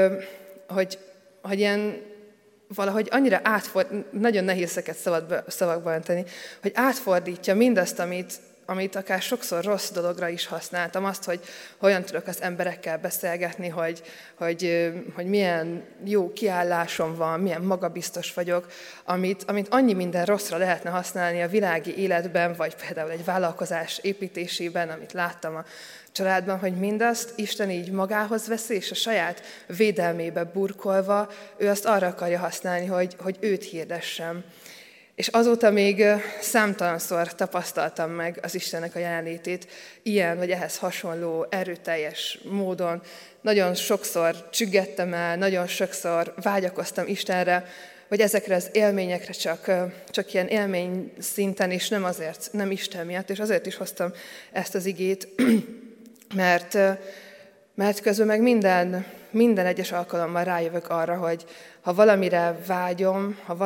hogy, 0.69 0.99
hogy 1.43 1.59
ilyen 1.59 2.03
valahogy 2.75 3.09
annyira 3.11 3.41
átford, 3.43 4.05
nagyon 4.11 4.45
nehéz 4.45 4.71
ezeket 4.71 4.97
szavakba 5.47 5.95
önteni, 5.95 6.25
hogy 6.63 6.73
átfordítja 6.75 7.55
mindazt, 7.55 7.99
amit, 7.99 8.33
amit 8.71 8.97
akár 8.97 9.23
sokszor 9.23 9.65
rossz 9.65 9.91
dologra 9.91 10.29
is 10.29 10.47
használtam, 10.47 11.05
azt, 11.05 11.25
hogy 11.25 11.41
hogyan 11.77 12.05
tudok 12.05 12.27
az 12.27 12.43
emberekkel 12.43 12.99
beszélgetni, 12.99 13.69
hogy, 13.69 14.03
hogy, 14.35 14.91
hogy 15.15 15.27
milyen 15.27 15.85
jó 16.05 16.33
kiállásom 16.33 17.17
van, 17.17 17.41
milyen 17.41 17.63
magabiztos 17.63 18.35
vagyok, 18.35 18.67
amit, 19.05 19.45
amit 19.47 19.69
annyi 19.71 19.93
minden 19.93 20.25
rosszra 20.25 20.57
lehetne 20.57 20.91
használni 20.91 21.43
a 21.43 21.49
világi 21.49 21.99
életben, 21.99 22.55
vagy 22.55 22.75
például 22.75 23.11
egy 23.11 23.25
vállalkozás 23.25 23.99
építésében, 24.03 24.89
amit 24.89 25.13
láttam 25.13 25.57
a 25.57 25.65
családban, 26.13 26.59
hogy 26.59 26.77
mindazt 26.77 27.33
Isten 27.37 27.71
így 27.71 27.91
magához 27.91 28.47
veszi, 28.47 28.75
és 28.75 28.91
a 28.91 28.95
saját 28.95 29.43
védelmébe 29.67 30.45
burkolva, 30.45 31.31
ő 31.57 31.69
azt 31.69 31.85
arra 31.85 32.07
akarja 32.07 32.39
használni, 32.39 32.87
hogy, 32.87 33.17
hogy 33.19 33.37
őt 33.41 33.65
hirdessem. 33.65 34.45
És 35.19 35.29
azóta 35.29 35.71
még 35.71 36.05
számtalanszor 36.41 37.35
tapasztaltam 37.35 38.11
meg 38.11 38.39
az 38.43 38.55
Istennek 38.55 38.95
a 38.95 38.99
jelenlétét, 38.99 39.67
ilyen 40.03 40.37
vagy 40.37 40.51
ehhez 40.51 40.77
hasonló 40.77 41.47
erőteljes 41.51 42.39
módon. 42.51 43.03
Nagyon 43.41 43.75
sokszor 43.75 44.49
csüggettem 44.51 45.13
el, 45.13 45.37
nagyon 45.37 45.67
sokszor 45.67 46.35
vágyakoztam 46.43 47.07
Istenre, 47.07 47.65
vagy 48.09 48.21
ezekre 48.21 48.55
az 48.55 48.69
élményekre 48.73 49.33
csak, 49.33 49.71
csak 50.09 50.33
ilyen 50.35 50.47
élmény 50.47 51.13
szinten, 51.19 51.71
és 51.71 51.89
nem 51.89 52.05
azért, 52.05 52.49
nem 52.53 52.71
Isten 52.71 53.07
miatt, 53.07 53.31
és 53.31 53.39
azért 53.39 53.67
is 53.67 53.77
hoztam 53.77 54.13
ezt 54.53 54.75
az 54.75 54.87
igét, 54.87 55.29
mert, 56.35 56.79
mert 57.75 58.01
közben 58.01 58.27
meg 58.27 58.41
minden, 58.41 59.07
minden 59.31 59.67
egyes 59.67 59.93
alkalommal 59.93 60.45
rájövök 60.45 60.89
arra, 60.89 61.17
hogy 61.17 61.45
ha 61.81 61.95
valamire 61.95 62.59
vágyom, 62.67 63.39
ha 63.45 63.57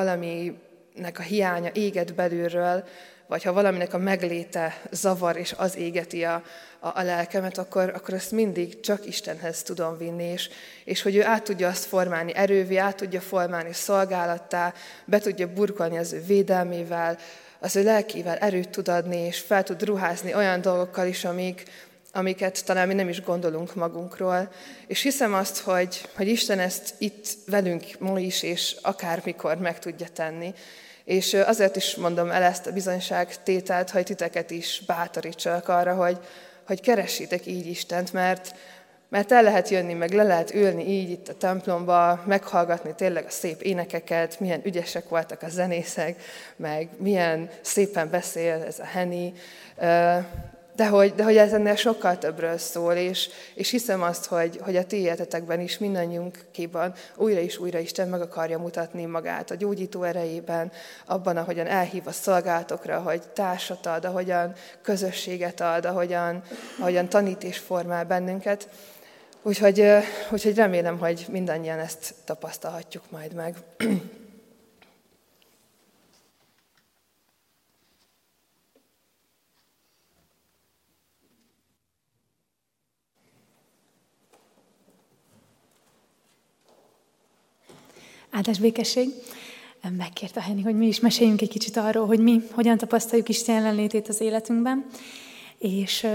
valaminek 0.94 1.18
a 1.18 1.22
hiánya 1.22 1.70
éget 1.72 2.14
belülről, 2.14 2.84
vagy 3.26 3.42
ha 3.42 3.52
valaminek 3.52 3.94
a 3.94 3.98
megléte 3.98 4.80
zavar 4.90 5.36
és 5.36 5.54
az 5.56 5.76
égeti 5.76 6.24
a, 6.24 6.42
a, 6.80 6.98
a 6.98 7.02
lelkemet, 7.02 7.58
akkor, 7.58 7.92
akkor 7.94 8.14
ezt 8.14 8.32
mindig 8.32 8.80
csak 8.80 9.06
Istenhez 9.06 9.62
tudom 9.62 9.96
vinni, 9.96 10.24
és, 10.24 10.50
és 10.84 11.02
hogy 11.02 11.16
ő 11.16 11.24
át 11.24 11.42
tudja 11.42 11.68
azt 11.68 11.84
formálni 11.84 12.34
erővé, 12.34 12.76
át 12.76 12.96
tudja 12.96 13.20
formálni 13.20 13.72
szolgálattá, 13.72 14.74
be 15.04 15.18
tudja 15.18 15.52
burkolni 15.52 15.98
az 15.98 16.12
ő 16.12 16.22
védelmével, 16.26 17.18
az 17.58 17.76
ő 17.76 17.82
lelkével 17.82 18.36
erőt 18.36 18.68
tud 18.68 18.88
adni, 18.88 19.16
és 19.16 19.38
fel 19.38 19.62
tud 19.62 19.84
ruházni 19.84 20.34
olyan 20.34 20.60
dolgokkal 20.60 21.06
is, 21.06 21.24
amik, 21.24 21.62
amiket 22.12 22.64
talán 22.64 22.86
mi 22.88 22.94
nem 22.94 23.08
is 23.08 23.22
gondolunk 23.22 23.74
magunkról. 23.74 24.52
És 24.86 25.02
hiszem 25.02 25.34
azt, 25.34 25.58
hogy, 25.58 26.08
hogy 26.16 26.28
Isten 26.28 26.58
ezt 26.58 26.94
itt 26.98 27.26
velünk 27.46 27.84
ma 27.98 28.18
is, 28.18 28.42
és 28.42 28.76
akármikor 28.82 29.56
meg 29.56 29.78
tudja 29.78 30.06
tenni. 30.12 30.54
És 31.04 31.34
azért 31.34 31.76
is 31.76 31.94
mondom 31.94 32.30
el 32.30 32.42
ezt 32.42 32.66
a 32.66 32.72
bizonyságtételt, 32.72 33.90
hogy 33.90 34.04
titeket 34.04 34.50
is 34.50 34.82
bátorítsak 34.86 35.68
arra, 35.68 35.94
hogy, 35.94 36.18
hogy 36.66 36.80
keressétek 36.80 37.46
így 37.46 37.66
Istent, 37.66 38.12
mert, 38.12 38.54
mert 39.08 39.32
el 39.32 39.42
lehet 39.42 39.68
jönni, 39.68 39.92
meg 39.92 40.12
le 40.12 40.22
lehet 40.22 40.54
ülni 40.54 40.88
így 40.88 41.10
itt 41.10 41.28
a 41.28 41.34
templomba, 41.34 42.22
meghallgatni 42.26 42.94
tényleg 42.94 43.24
a 43.24 43.30
szép 43.30 43.60
énekeket, 43.60 44.40
milyen 44.40 44.60
ügyesek 44.64 45.08
voltak 45.08 45.42
a 45.42 45.48
zenészek, 45.48 46.22
meg 46.56 46.88
milyen 46.98 47.50
szépen 47.60 48.10
beszél 48.10 48.64
ez 48.66 48.78
a 48.78 48.84
Henny, 48.84 49.32
de 50.76 50.88
hogy, 50.88 51.14
de 51.14 51.24
hogy 51.24 51.36
ez 51.36 51.52
ennél 51.52 51.74
sokkal 51.74 52.18
többről 52.18 52.58
szól, 52.58 52.92
és, 52.92 53.28
és 53.54 53.70
hiszem 53.70 54.02
azt, 54.02 54.26
hogy, 54.26 54.58
hogy 54.62 54.76
a 54.76 54.84
ti 54.84 54.96
életetekben 54.96 55.60
is 55.60 55.78
mindannyiunkéban 55.78 56.94
újra 57.16 57.40
és 57.40 57.58
újra 57.58 57.78
Isten 57.78 58.08
meg 58.08 58.20
akarja 58.20 58.58
mutatni 58.58 59.04
magát 59.04 59.50
a 59.50 59.54
gyógyító 59.54 60.02
erejében, 60.02 60.72
abban, 61.06 61.36
ahogyan 61.36 61.66
elhív 61.66 62.06
a 62.06 62.12
szolgálatokra, 62.12 63.00
hogy 63.00 63.22
társat 63.32 63.86
ad, 63.86 64.04
ahogyan 64.04 64.54
közösséget 64.82 65.60
ad, 65.60 65.84
ahogyan, 65.84 66.42
ahogyan 66.78 67.08
tanít 67.08 67.44
és 67.44 67.58
formál 67.58 68.04
bennünket. 68.04 68.68
Úgyhogy, 69.42 69.86
úgyhogy 70.30 70.54
remélem, 70.54 70.98
hogy 70.98 71.26
mindannyian 71.30 71.78
ezt 71.78 72.14
tapasztalhatjuk 72.24 73.10
majd 73.10 73.34
meg. 73.34 73.56
Áldás 88.42 88.60
békesség. 88.60 89.08
Megkérte 89.96 90.42
Henni, 90.42 90.62
hogy 90.62 90.76
mi 90.76 90.86
is 90.86 91.00
meséljünk 91.00 91.40
egy 91.40 91.48
kicsit 91.48 91.76
arról, 91.76 92.06
hogy 92.06 92.18
mi 92.18 92.42
hogyan 92.50 92.78
tapasztaljuk 92.78 93.28
Isten 93.28 93.54
jelenlétét 93.54 94.08
az 94.08 94.20
életünkben. 94.20 94.86
És 95.58 96.06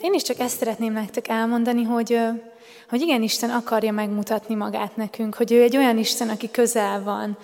én 0.00 0.14
is 0.14 0.22
csak 0.22 0.38
ezt 0.38 0.58
szeretném 0.58 0.92
nektek 0.92 1.28
elmondani, 1.28 1.82
hogy 1.82 2.18
hogy 2.88 3.00
igen, 3.00 3.22
Isten 3.22 3.50
akarja 3.50 3.92
megmutatni 3.92 4.54
magát 4.54 4.96
nekünk, 4.96 5.34
hogy 5.34 5.52
ő 5.52 5.62
egy 5.62 5.76
olyan 5.76 5.98
Isten, 5.98 6.28
aki 6.28 6.50
közel 6.50 7.02
van. 7.02 7.36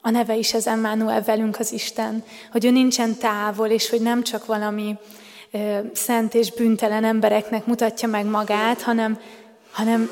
A 0.00 0.10
neve 0.10 0.36
is 0.36 0.54
az 0.54 0.66
Emmanuel 0.66 1.22
velünk 1.22 1.58
az 1.58 1.72
Isten, 1.72 2.24
hogy 2.52 2.64
ő 2.64 2.70
nincsen 2.70 3.16
távol, 3.16 3.68
és 3.68 3.90
hogy 3.90 4.00
nem 4.00 4.22
csak 4.22 4.46
valami 4.46 4.96
szent 5.92 6.34
és 6.34 6.52
büntelen 6.52 7.04
embereknek 7.04 7.66
mutatja 7.66 8.08
meg 8.08 8.24
magát, 8.24 8.82
hanem, 8.82 9.18
hanem 9.70 10.10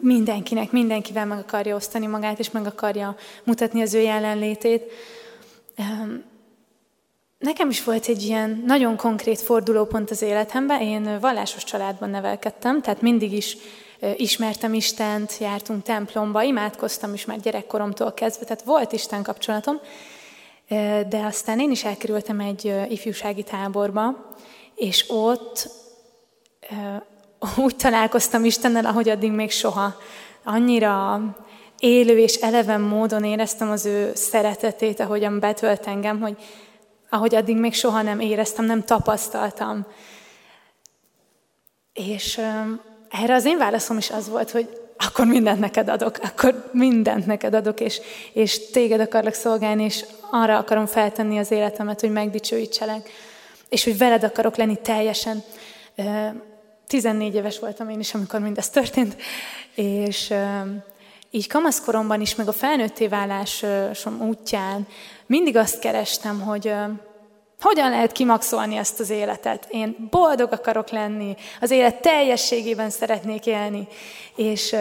mindenkinek, 0.00 0.72
mindenkivel 0.72 1.26
meg 1.26 1.38
akarja 1.38 1.74
osztani 1.74 2.06
magát, 2.06 2.38
és 2.38 2.50
meg 2.50 2.66
akarja 2.66 3.16
mutatni 3.44 3.82
az 3.82 3.94
ő 3.94 4.00
jelenlétét. 4.00 4.92
Nekem 7.38 7.68
is 7.68 7.84
volt 7.84 8.06
egy 8.06 8.22
ilyen 8.22 8.62
nagyon 8.66 8.96
konkrét 8.96 9.40
fordulópont 9.40 10.10
az 10.10 10.22
életemben. 10.22 10.80
Én 10.80 11.20
vallásos 11.20 11.64
családban 11.64 12.10
nevelkedtem, 12.10 12.82
tehát 12.82 13.00
mindig 13.00 13.32
is 13.32 13.56
ismertem 14.16 14.74
Istent, 14.74 15.38
jártunk 15.40 15.82
templomba, 15.82 16.42
imádkoztam 16.42 17.14
is 17.14 17.24
már 17.24 17.40
gyerekkoromtól 17.40 18.12
kezdve, 18.12 18.44
tehát 18.44 18.62
volt 18.62 18.92
Isten 18.92 19.22
kapcsolatom, 19.22 19.80
de 21.08 21.20
aztán 21.24 21.60
én 21.60 21.70
is 21.70 21.84
elkerültem 21.84 22.40
egy 22.40 22.74
ifjúsági 22.88 23.42
táborba, 23.42 24.34
és 24.74 25.04
ott 25.08 25.70
úgy 27.56 27.76
találkoztam 27.76 28.44
Istennel, 28.44 28.86
ahogy 28.86 29.08
addig 29.08 29.32
még 29.32 29.50
soha. 29.50 29.96
Annyira 30.44 31.20
élő 31.78 32.18
és 32.18 32.34
eleven 32.34 32.80
módon 32.80 33.24
éreztem 33.24 33.70
az 33.70 33.86
ő 33.86 34.12
szeretetét, 34.14 35.00
ahogyan 35.00 35.40
betölt 35.40 35.86
engem, 35.86 36.20
hogy 36.20 36.36
ahogy 37.10 37.34
addig 37.34 37.56
még 37.56 37.74
soha 37.74 38.02
nem 38.02 38.20
éreztem, 38.20 38.64
nem 38.64 38.84
tapasztaltam. 38.84 39.86
És 41.92 42.40
erre 43.10 43.34
az 43.34 43.44
én 43.44 43.58
válaszom 43.58 43.98
is 43.98 44.10
az 44.10 44.28
volt, 44.28 44.50
hogy 44.50 44.80
akkor 44.96 45.26
mindent 45.26 45.60
neked 45.60 45.88
adok, 45.88 46.18
akkor 46.22 46.70
mindent 46.72 47.26
neked 47.26 47.54
adok, 47.54 47.80
és, 47.80 48.00
és 48.32 48.70
téged 48.70 49.00
akarlak 49.00 49.34
szolgálni, 49.34 49.84
és 49.84 50.04
arra 50.30 50.58
akarom 50.58 50.86
feltenni 50.86 51.38
az 51.38 51.50
életemet, 51.50 52.00
hogy 52.00 52.10
megdicsőítselek, 52.10 53.10
és 53.68 53.84
hogy 53.84 53.98
veled 53.98 54.24
akarok 54.24 54.56
lenni 54.56 54.76
teljesen. 54.76 55.42
14 56.86 57.34
éves 57.34 57.58
voltam 57.58 57.88
én 57.88 57.98
is, 57.98 58.14
amikor 58.14 58.40
mindez 58.40 58.70
történt, 58.70 59.16
és 59.74 60.34
így 61.30 61.48
kamaszkoromban 61.48 62.20
is, 62.20 62.34
meg 62.34 62.48
a 62.48 62.52
felnőtté 62.52 63.06
válásom 63.06 64.20
útján 64.20 64.86
mindig 65.26 65.56
azt 65.56 65.78
kerestem, 65.78 66.40
hogy 66.40 66.74
hogyan 67.60 67.90
lehet 67.90 68.12
kimaxolni 68.12 68.76
ezt 68.76 69.00
az 69.00 69.10
életet. 69.10 69.66
Én 69.70 70.08
boldog 70.10 70.52
akarok 70.52 70.90
lenni, 70.90 71.36
az 71.60 71.70
élet 71.70 72.00
teljességében 72.00 72.90
szeretnék 72.90 73.46
élni, 73.46 73.88
és, 74.36 74.74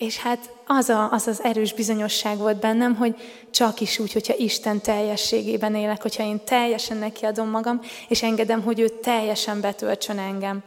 és 0.00 0.18
hát 0.18 0.50
az, 0.66 0.88
a, 0.88 1.12
az 1.12 1.26
az 1.26 1.42
erős 1.42 1.72
bizonyosság 1.72 2.38
volt 2.38 2.60
bennem, 2.60 2.94
hogy 2.94 3.14
csak 3.50 3.80
is 3.80 3.98
úgy, 3.98 4.12
hogyha 4.12 4.34
Isten 4.36 4.80
teljességében 4.80 5.74
élek, 5.74 6.02
hogyha 6.02 6.22
én 6.22 6.44
teljesen 6.44 6.96
nekiadom 6.96 7.48
magam, 7.48 7.80
és 8.08 8.22
engedem, 8.22 8.62
hogy 8.62 8.80
ő 8.80 8.88
teljesen 8.88 9.60
betöltsön 9.60 10.18
engem. 10.18 10.62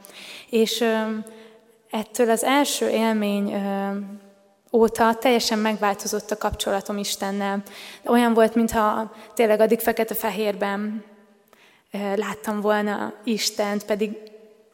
És 0.50 0.84
ettől 1.89 2.30
az 2.30 2.43
első 2.43 2.89
élmény 2.89 3.54
óta 4.72 5.13
teljesen 5.13 5.60
megváltozott 5.60 6.32
a 6.32 6.38
kapcsolatom 6.38 6.98
Istennel. 6.98 7.63
Olyan 8.06 8.34
volt, 8.34 8.56
mintha 8.56 9.13
tényleg 9.34 9.60
addig 9.60 9.80
fekete-fehérben 9.80 11.04
láttam 12.15 12.62
volna 12.62 13.13
Istent, 13.24 13.86
pedig, 13.86 14.17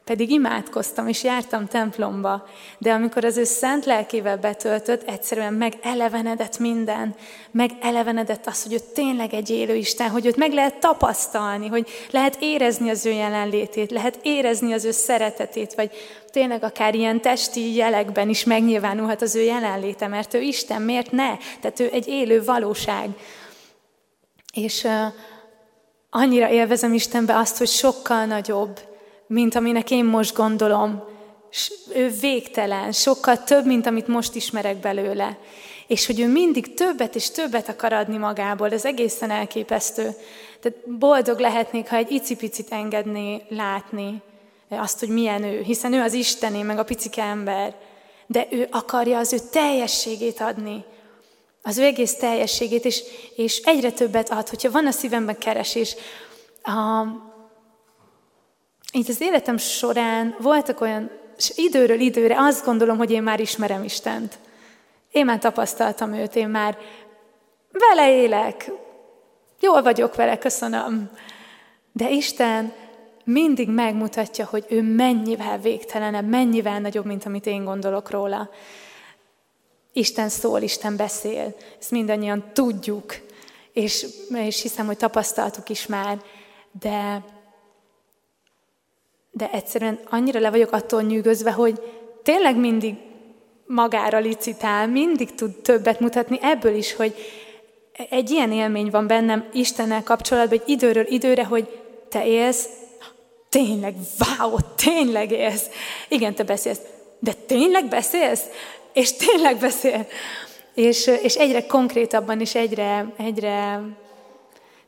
pedig 0.09 0.29
imádkoztam, 0.29 1.07
és 1.07 1.23
jártam 1.23 1.67
templomba. 1.67 2.47
De 2.77 2.91
amikor 2.91 3.25
az 3.25 3.37
ő 3.37 3.43
szent 3.43 3.85
lelkével 3.85 4.37
betöltött, 4.37 5.09
egyszerűen 5.09 5.53
megelevenedett 5.53 6.59
minden. 6.59 7.15
Megelevenedett 7.51 8.47
az, 8.47 8.63
hogy 8.63 8.73
ő 8.73 8.77
tényleg 8.93 9.33
egy 9.33 9.49
élő 9.49 9.75
Isten, 9.75 10.09
hogy 10.09 10.25
őt 10.25 10.35
meg 10.35 10.53
lehet 10.53 10.79
tapasztalni, 10.79 11.67
hogy 11.67 11.89
lehet 12.11 12.37
érezni 12.39 12.89
az 12.89 13.05
ő 13.05 13.11
jelenlétét, 13.11 13.91
lehet 13.91 14.19
érezni 14.21 14.73
az 14.73 14.85
ő 14.85 14.91
szeretetét, 14.91 15.73
vagy 15.75 15.91
tényleg 16.31 16.63
akár 16.63 16.95
ilyen 16.95 17.21
testi 17.21 17.75
jelekben 17.75 18.29
is 18.29 18.43
megnyilvánulhat 18.43 19.21
az 19.21 19.35
ő 19.35 19.41
jelenléte, 19.41 20.07
mert 20.07 20.33
ő 20.33 20.41
Isten, 20.41 20.81
miért 20.81 21.11
ne? 21.11 21.37
Tehát 21.61 21.79
ő 21.79 21.89
egy 21.91 22.07
élő 22.07 22.43
valóság. 22.43 23.09
És 24.53 24.83
uh, 24.83 24.91
annyira 26.09 26.49
élvezem 26.49 26.93
Istenbe 26.93 27.37
azt, 27.37 27.57
hogy 27.57 27.67
sokkal 27.67 28.25
nagyobb, 28.25 28.88
mint 29.29 29.55
aminek 29.55 29.91
én 29.91 30.05
most 30.05 30.35
gondolom. 30.35 31.03
Ő 31.95 32.09
végtelen, 32.21 32.91
sokkal 32.91 33.43
több, 33.43 33.65
mint 33.65 33.85
amit 33.85 34.07
most 34.07 34.35
ismerek 34.35 34.77
belőle. 34.77 35.37
És 35.87 36.05
hogy 36.05 36.19
ő 36.19 36.27
mindig 36.27 36.73
többet 36.73 37.15
és 37.15 37.31
többet 37.31 37.69
akar 37.69 37.93
adni 37.93 38.17
magából, 38.17 38.71
ez 38.71 38.85
egészen 38.85 39.31
elképesztő. 39.31 40.15
Tehát 40.61 40.97
boldog 40.97 41.39
lehetnék, 41.39 41.89
ha 41.89 41.95
egy 41.95 42.11
icipicit 42.11 42.71
engedné 42.71 43.41
látni 43.49 44.21
azt, 44.69 44.99
hogy 44.99 45.09
milyen 45.09 45.43
ő, 45.43 45.61
hiszen 45.61 45.93
ő 45.93 46.01
az 46.01 46.13
Istené, 46.13 46.61
meg 46.61 46.79
a 46.79 46.83
picike 46.83 47.23
ember, 47.23 47.75
de 48.27 48.47
ő 48.51 48.67
akarja 48.71 49.17
az 49.17 49.33
ő 49.33 49.37
teljességét 49.51 50.39
adni, 50.39 50.83
az 51.63 51.77
ő 51.77 51.83
egész 51.83 52.15
teljességét, 52.15 52.85
és, 52.85 53.03
és 53.35 53.61
egyre 53.65 53.91
többet 53.91 54.29
ad, 54.29 54.49
hogyha 54.49 54.71
van 54.71 54.87
a 54.87 54.91
szívemben 54.91 55.37
keresés. 55.37 55.95
A, 56.63 57.03
így 58.93 59.09
az 59.09 59.21
életem 59.21 59.57
során 59.57 60.35
voltak 60.39 60.81
olyan, 60.81 61.09
és 61.37 61.51
időről 61.55 61.99
időre 61.99 62.35
azt 62.37 62.65
gondolom, 62.65 62.97
hogy 62.97 63.11
én 63.11 63.23
már 63.23 63.39
ismerem 63.39 63.83
Istent. 63.83 64.37
Én 65.11 65.25
már 65.25 65.39
tapasztaltam 65.39 66.13
őt, 66.13 66.35
én 66.35 66.49
már 66.49 66.77
vele 67.71 68.15
élek, 68.15 68.71
jól 69.59 69.81
vagyok 69.81 70.15
vele, 70.15 70.37
köszönöm. 70.37 71.09
De 71.91 72.09
Isten 72.09 72.73
mindig 73.23 73.69
megmutatja, 73.69 74.45
hogy 74.45 74.65
ő 74.69 74.81
mennyivel 74.81 75.57
végtelenebb, 75.57 76.27
mennyivel 76.27 76.79
nagyobb, 76.79 77.05
mint 77.05 77.25
amit 77.25 77.45
én 77.45 77.63
gondolok 77.63 78.09
róla. 78.09 78.49
Isten 79.93 80.29
szól, 80.29 80.61
Isten 80.61 80.95
beszél, 80.95 81.55
ezt 81.79 81.91
mindannyian 81.91 82.43
tudjuk, 82.53 83.15
és, 83.73 84.05
és 84.33 84.61
hiszem, 84.61 84.85
hogy 84.85 84.97
tapasztaltuk 84.97 85.69
is 85.69 85.85
már, 85.85 86.21
de, 86.79 87.23
de 89.39 89.49
egyszerűen 89.51 89.99
annyira 90.09 90.39
le 90.39 90.49
vagyok 90.49 90.71
attól 90.71 91.01
nyűgözve, 91.01 91.51
hogy 91.51 91.81
tényleg 92.23 92.55
mindig 92.55 92.95
magára 93.65 94.19
licitál, 94.19 94.87
mindig 94.87 95.35
tud 95.35 95.55
többet 95.55 95.99
mutatni, 95.99 96.39
ebből 96.41 96.75
is, 96.75 96.95
hogy 96.95 97.15
egy 98.09 98.29
ilyen 98.29 98.51
élmény 98.51 98.89
van 98.89 99.07
bennem 99.07 99.49
Istennel 99.53 100.03
kapcsolatban, 100.03 100.57
hogy 100.57 100.69
időről 100.69 101.05
időre, 101.07 101.45
hogy 101.45 101.79
te 102.09 102.25
élsz 102.25 102.69
tényleg, 103.49 103.95
wow, 104.39 104.55
tényleg 104.75 105.31
élsz. 105.31 105.69
Igen, 106.07 106.35
te 106.35 106.43
beszélsz. 106.43 106.79
De 107.19 107.33
tényleg 107.33 107.87
beszélsz? 107.87 108.43
És 108.93 109.13
tényleg 109.13 109.57
beszél. 109.57 110.07
És, 110.73 111.07
és 111.07 111.35
egyre 111.35 111.65
konkrétabban 111.65 112.39
és 112.39 112.55
egyre, 112.55 113.13
egyre 113.17 113.81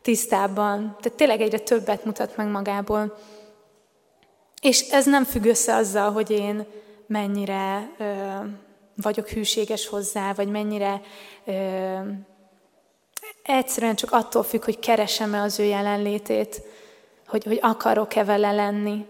tisztábban. 0.02 0.98
Tehát 1.02 1.18
tényleg 1.18 1.42
egyre 1.42 1.60
többet 1.60 2.06
mutat 2.06 2.36
meg 2.36 2.48
magából. 2.48 3.18
És 4.62 4.82
ez 4.90 5.06
nem 5.06 5.24
függ 5.24 5.46
össze 5.46 5.76
azzal, 5.76 6.12
hogy 6.12 6.30
én 6.30 6.66
mennyire 7.08 7.90
ö, 7.98 8.06
vagyok 8.96 9.30
hűséges 9.30 9.88
hozzá, 9.88 10.34
vagy 10.34 10.48
mennyire 10.48 11.02
ö, 11.46 11.98
egyszerűen 13.44 13.96
csak 13.96 14.12
attól 14.12 14.44
függ, 14.44 14.64
hogy 14.64 14.80
keresem-e 14.80 15.42
az 15.42 15.60
ő 15.60 15.64
jelenlétét 15.64 16.62
hogy, 17.32 17.44
hogy 17.44 17.60
akarok-e 17.62 18.24
vele 18.24 18.52
lenni. 18.52 19.06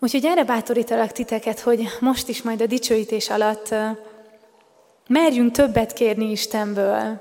Úgyhogy 0.00 0.24
erre 0.24 0.44
bátorítalak 0.44 1.12
titeket, 1.12 1.60
hogy 1.60 1.88
most 2.00 2.28
is 2.28 2.42
majd 2.42 2.60
a 2.60 2.66
dicsőítés 2.66 3.30
alatt 3.30 3.74
merjünk 5.08 5.52
többet 5.52 5.92
kérni 5.92 6.30
Istenből. 6.30 7.20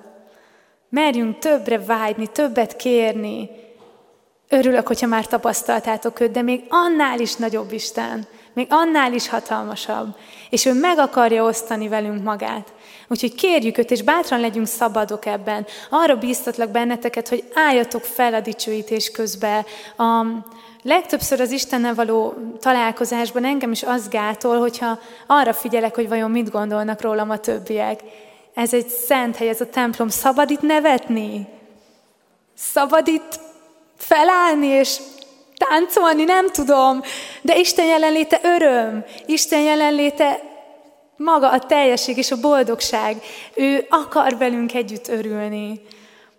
Merjünk 0.89 1.39
többre 1.39 1.79
vágyni, 1.79 2.27
többet 2.27 2.75
kérni. 2.75 3.49
Örülök, 4.53 4.87
hogyha 4.87 5.07
már 5.07 5.27
tapasztaltátok 5.27 6.19
őt, 6.19 6.31
de 6.31 6.41
még 6.41 6.63
annál 6.69 7.19
is 7.19 7.35
nagyobb 7.35 7.71
Isten, 7.71 8.27
még 8.53 8.67
annál 8.69 9.13
is 9.13 9.29
hatalmasabb. 9.29 10.15
És 10.49 10.65
ő 10.65 10.73
meg 10.73 10.97
akarja 10.97 11.43
osztani 11.43 11.87
velünk 11.87 12.23
magát. 12.23 12.73
Úgyhogy 13.07 13.35
kérjük 13.35 13.77
őt, 13.77 13.91
és 13.91 14.01
bátran 14.01 14.39
legyünk 14.39 14.67
szabadok 14.67 15.25
ebben. 15.25 15.65
Arra 15.89 16.15
bíztatlak 16.15 16.69
benneteket, 16.69 17.29
hogy 17.29 17.43
álljatok 17.53 18.03
fel 18.03 18.33
a 18.33 18.39
dicsőítés 18.39 19.11
közben. 19.11 19.65
A 19.97 20.25
legtöbbször 20.81 21.41
az 21.41 21.51
Istennel 21.51 21.95
való 21.95 22.33
találkozásban 22.59 23.45
engem 23.45 23.71
is 23.71 23.83
az 23.83 24.09
gátol, 24.09 24.59
hogyha 24.59 24.99
arra 25.27 25.53
figyelek, 25.53 25.95
hogy 25.95 26.09
vajon 26.09 26.31
mit 26.31 26.51
gondolnak 26.51 27.01
rólam 27.01 27.29
a 27.29 27.37
többiek. 27.37 27.99
Ez 28.53 28.73
egy 28.73 28.87
szent 28.87 29.35
hely, 29.35 29.49
ez 29.49 29.61
a 29.61 29.69
templom. 29.69 30.07
Szabad 30.07 30.49
itt 30.49 30.61
nevetni? 30.61 31.47
Szabad 32.55 33.07
itt 33.07 33.39
felállni 34.03 34.67
és 34.67 34.97
táncolni, 35.55 36.23
nem 36.23 36.49
tudom. 36.51 37.01
De 37.41 37.57
Isten 37.57 37.85
jelenléte 37.85 38.39
öröm. 38.43 39.05
Isten 39.25 39.61
jelenléte 39.61 40.41
maga 41.17 41.49
a 41.49 41.59
teljesség 41.59 42.17
és 42.17 42.31
a 42.31 42.39
boldogság. 42.39 43.21
Ő 43.55 43.85
akar 43.89 44.37
velünk 44.37 44.73
együtt 44.73 45.07
örülni. 45.07 45.81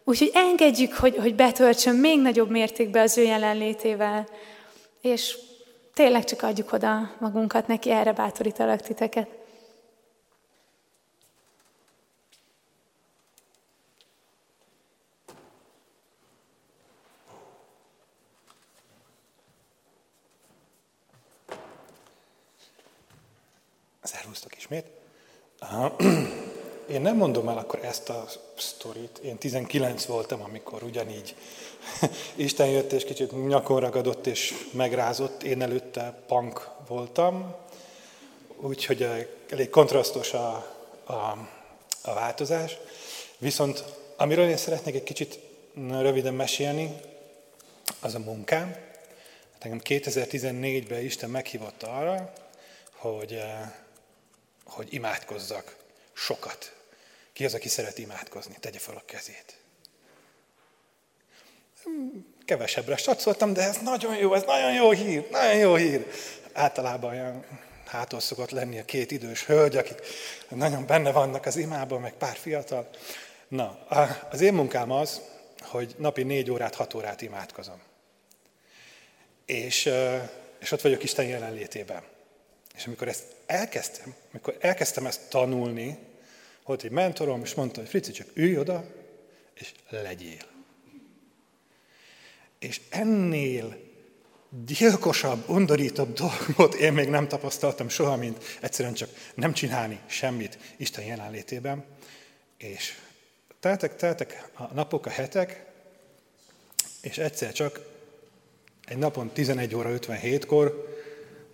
Úgyhogy 0.04 0.30
engedjük, 0.34 0.94
hogy, 0.94 1.16
hogy 1.16 1.34
betöltsön 1.34 1.96
még 1.96 2.20
nagyobb 2.20 2.50
mértékben 2.50 3.02
az 3.02 3.18
ő 3.18 3.22
jelenlétével. 3.22 4.28
És 5.00 5.36
tényleg 5.94 6.24
csak 6.24 6.42
adjuk 6.42 6.72
oda 6.72 7.10
magunkat 7.18 7.66
neki, 7.66 7.90
erre 7.90 8.12
bátorítalak 8.12 8.80
titeket. 8.80 9.28
Szervusztok 24.04 24.56
ismét. 24.56 24.86
Én 26.90 27.00
nem 27.00 27.16
mondom 27.16 27.48
el 27.48 27.58
akkor 27.58 27.84
ezt 27.84 28.08
a 28.08 28.26
sztorit. 28.56 29.18
Én 29.18 29.38
19 29.38 30.04
voltam, 30.04 30.42
amikor 30.42 30.82
ugyanígy 30.82 31.36
Isten 32.34 32.66
jött 32.66 32.92
és 32.92 33.04
kicsit 33.04 33.46
nyakon 33.46 33.80
ragadott 33.80 34.26
és 34.26 34.54
megrázott. 34.72 35.42
Én 35.42 35.62
előtte 35.62 36.22
punk 36.26 36.68
voltam, 36.88 37.54
úgyhogy 38.56 39.02
eh, 39.02 39.26
elég 39.50 39.70
kontrasztos 39.70 40.32
a, 40.32 40.52
a, 41.04 41.48
a 42.02 42.14
változás. 42.14 42.76
Viszont 43.38 43.84
amiről 44.16 44.48
én 44.48 44.56
szeretnék 44.56 44.94
egy 44.94 45.02
kicsit 45.02 45.38
röviden 45.88 46.34
mesélni, 46.34 46.96
az 48.00 48.14
a 48.14 48.18
munkám. 48.18 48.68
Hát 49.52 49.64
engem 49.64 49.80
2014-ben 49.84 51.04
Isten 51.04 51.30
meghívott 51.30 51.82
arra, 51.82 52.32
hogy, 52.92 53.32
eh, 53.32 53.72
hogy 54.64 54.94
imádkozzak 54.94 55.76
sokat. 56.12 56.74
Ki 57.32 57.44
az, 57.44 57.54
aki 57.54 57.68
szeret 57.68 57.98
imádkozni? 57.98 58.56
Tegye 58.60 58.78
fel 58.78 58.96
a 58.96 59.02
kezét. 59.04 59.56
Kevesebbre 62.44 62.96
satszoltam, 62.96 63.52
de 63.52 63.62
ez 63.62 63.76
nagyon 63.82 64.16
jó, 64.16 64.34
ez 64.34 64.42
nagyon 64.42 64.72
jó 64.72 64.90
hír, 64.90 65.28
nagyon 65.30 65.56
jó 65.56 65.74
hír. 65.74 66.06
Általában 66.52 67.10
olyan 67.10 67.44
hátul 67.86 68.20
szokott 68.20 68.50
lenni 68.50 68.78
a 68.78 68.84
két 68.84 69.10
idős 69.10 69.44
hölgy, 69.44 69.76
akik 69.76 70.00
nagyon 70.48 70.86
benne 70.86 71.12
vannak 71.12 71.46
az 71.46 71.56
imában, 71.56 72.00
meg 72.00 72.12
pár 72.12 72.36
fiatal. 72.36 72.88
Na, 73.48 73.86
az 74.30 74.40
én 74.40 74.54
munkám 74.54 74.90
az, 74.90 75.20
hogy 75.60 75.94
napi 75.98 76.22
négy 76.22 76.50
órát, 76.50 76.74
hat 76.74 76.94
órát 76.94 77.22
imádkozom. 77.22 77.82
És, 79.46 79.90
és 80.58 80.72
ott 80.72 80.80
vagyok 80.80 81.02
Isten 81.02 81.24
jelenlétében. 81.24 82.02
És 82.76 82.86
amikor 82.86 83.08
ezt 83.08 83.24
elkezdtem, 83.46 84.14
amikor 84.30 84.56
elkezdtem 84.60 85.06
ezt 85.06 85.28
tanulni, 85.28 85.98
volt 86.64 86.82
egy 86.82 86.90
mentorom, 86.90 87.42
és 87.42 87.54
mondta, 87.54 87.80
hogy 87.80 87.88
Frici, 87.88 88.12
csak 88.12 88.26
ülj 88.34 88.58
oda, 88.58 88.84
és 89.54 89.72
legyél. 89.88 90.46
És 92.58 92.80
ennél 92.88 93.76
gyilkosabb, 94.66 95.48
undorítóbb 95.48 96.12
dolgot 96.12 96.74
én 96.74 96.92
még 96.92 97.08
nem 97.08 97.28
tapasztaltam 97.28 97.88
soha, 97.88 98.16
mint 98.16 98.44
egyszerűen 98.60 98.94
csak 98.94 99.10
nem 99.34 99.52
csinálni 99.52 100.00
semmit 100.06 100.58
Isten 100.76 101.04
jelenlétében. 101.04 101.84
És 102.56 102.98
teltek, 103.60 103.96
teltek 103.96 104.48
a 104.54 104.74
napok, 104.74 105.06
a 105.06 105.10
hetek, 105.10 105.64
és 107.00 107.18
egyszer 107.18 107.52
csak 107.52 107.80
egy 108.84 108.96
napon 108.96 109.30
11 109.30 109.74
óra 109.74 109.90
57-kor 109.92 110.88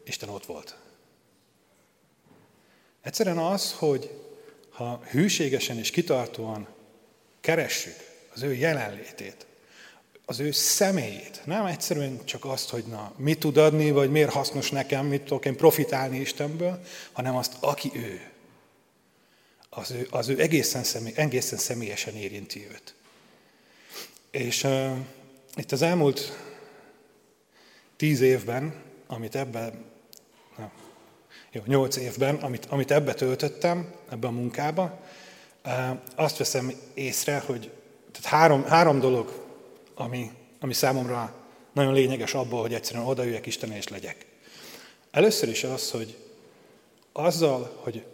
Isten 0.04 0.28
ott 0.28 0.46
volt. 0.46 0.76
Egyszerűen 3.02 3.38
az, 3.38 3.72
hogy 3.72 4.10
ha 4.70 5.02
hűségesen 5.10 5.78
és 5.78 5.90
kitartóan 5.90 6.68
keressük 7.40 7.96
az 8.34 8.42
ő 8.42 8.54
jelenlétét, 8.54 9.46
az 10.24 10.40
ő 10.40 10.50
személyét, 10.50 11.40
nem 11.44 11.66
egyszerűen 11.66 12.24
csak 12.24 12.44
azt, 12.44 12.70
hogy 12.70 12.84
na, 12.84 13.12
mit 13.16 13.38
tud 13.38 13.56
adni, 13.56 13.90
vagy 13.90 14.10
miért 14.10 14.32
hasznos 14.32 14.70
nekem, 14.70 15.06
mit 15.06 15.22
tudok 15.22 15.44
én 15.44 15.56
profitálni 15.56 16.20
Istenből, 16.20 16.82
hanem 17.12 17.36
azt, 17.36 17.56
aki 17.60 17.90
ő. 17.94 18.20
Az 19.68 19.90
ő, 19.90 20.06
az 20.10 20.28
ő 20.28 20.40
egészen, 20.40 20.84
személy, 20.84 21.12
egészen 21.16 21.58
személyesen 21.58 22.14
érinti 22.14 22.66
őt. 22.70 22.94
És 24.30 24.64
uh, 24.64 24.96
itt 25.54 25.72
az 25.72 25.82
elmúlt 25.82 26.38
tíz 27.96 28.20
évben, 28.20 28.74
amit 29.06 29.34
ebben 29.34 29.84
jó, 31.52 31.62
nyolc 31.66 31.96
évben, 31.96 32.34
amit, 32.34 32.64
amit 32.64 32.90
ebbe 32.90 33.14
töltöttem, 33.14 33.92
ebbe 34.10 34.26
a 34.26 34.30
munkába, 34.30 35.00
azt 36.14 36.36
veszem 36.36 36.72
észre, 36.94 37.42
hogy 37.46 37.70
tehát 38.12 38.38
három, 38.38 38.64
három 38.64 39.00
dolog, 39.00 39.44
ami, 39.94 40.30
ami 40.60 40.72
számomra 40.72 41.34
nagyon 41.72 41.92
lényeges 41.92 42.34
abból, 42.34 42.60
hogy 42.60 42.74
egyszerűen 42.74 43.06
odaüljek 43.06 43.46
Isten 43.46 43.72
és 43.72 43.88
legyek. 43.88 44.26
Először 45.10 45.48
is 45.48 45.64
az, 45.64 45.90
hogy 45.90 46.16
azzal, 47.12 47.80
hogy 47.82 48.04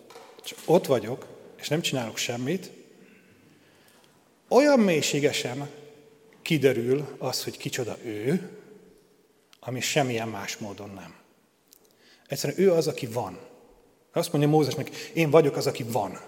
ott 0.65 0.87
vagyok, 0.87 1.27
és 1.57 1.69
nem 1.69 1.81
csinálok 1.81 2.17
semmit, 2.17 2.71
olyan 4.49 4.81
mélységesen 4.81 5.71
kiderül 6.43 7.17
az, 7.19 7.45
hogy 7.45 7.57
kicsoda 7.57 7.97
ő, 8.05 8.51
ami 9.61 9.81
semmilyen 9.81 10.29
más 10.29 10.57
módon 10.57 10.91
nem. 10.91 11.15
Egyszerűen 12.29 12.59
ő 12.59 12.73
az, 12.73 12.87
aki 12.87 13.07
van. 13.07 13.39
Azt 14.13 14.33
mondja 14.33 14.51
Mózesnek, 14.51 14.97
én 14.97 15.31
vagyok 15.31 15.57
az, 15.57 15.67
aki 15.67 15.83
van. 15.83 16.21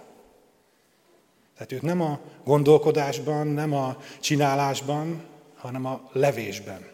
Tehát 1.54 1.72
őt 1.72 1.82
nem 1.82 2.00
a 2.00 2.20
gondolkodásban, 2.44 3.46
nem 3.46 3.72
a 3.72 3.96
csinálásban, 4.20 5.24
hanem 5.56 5.86
a 5.86 6.10
levésben 6.12 6.88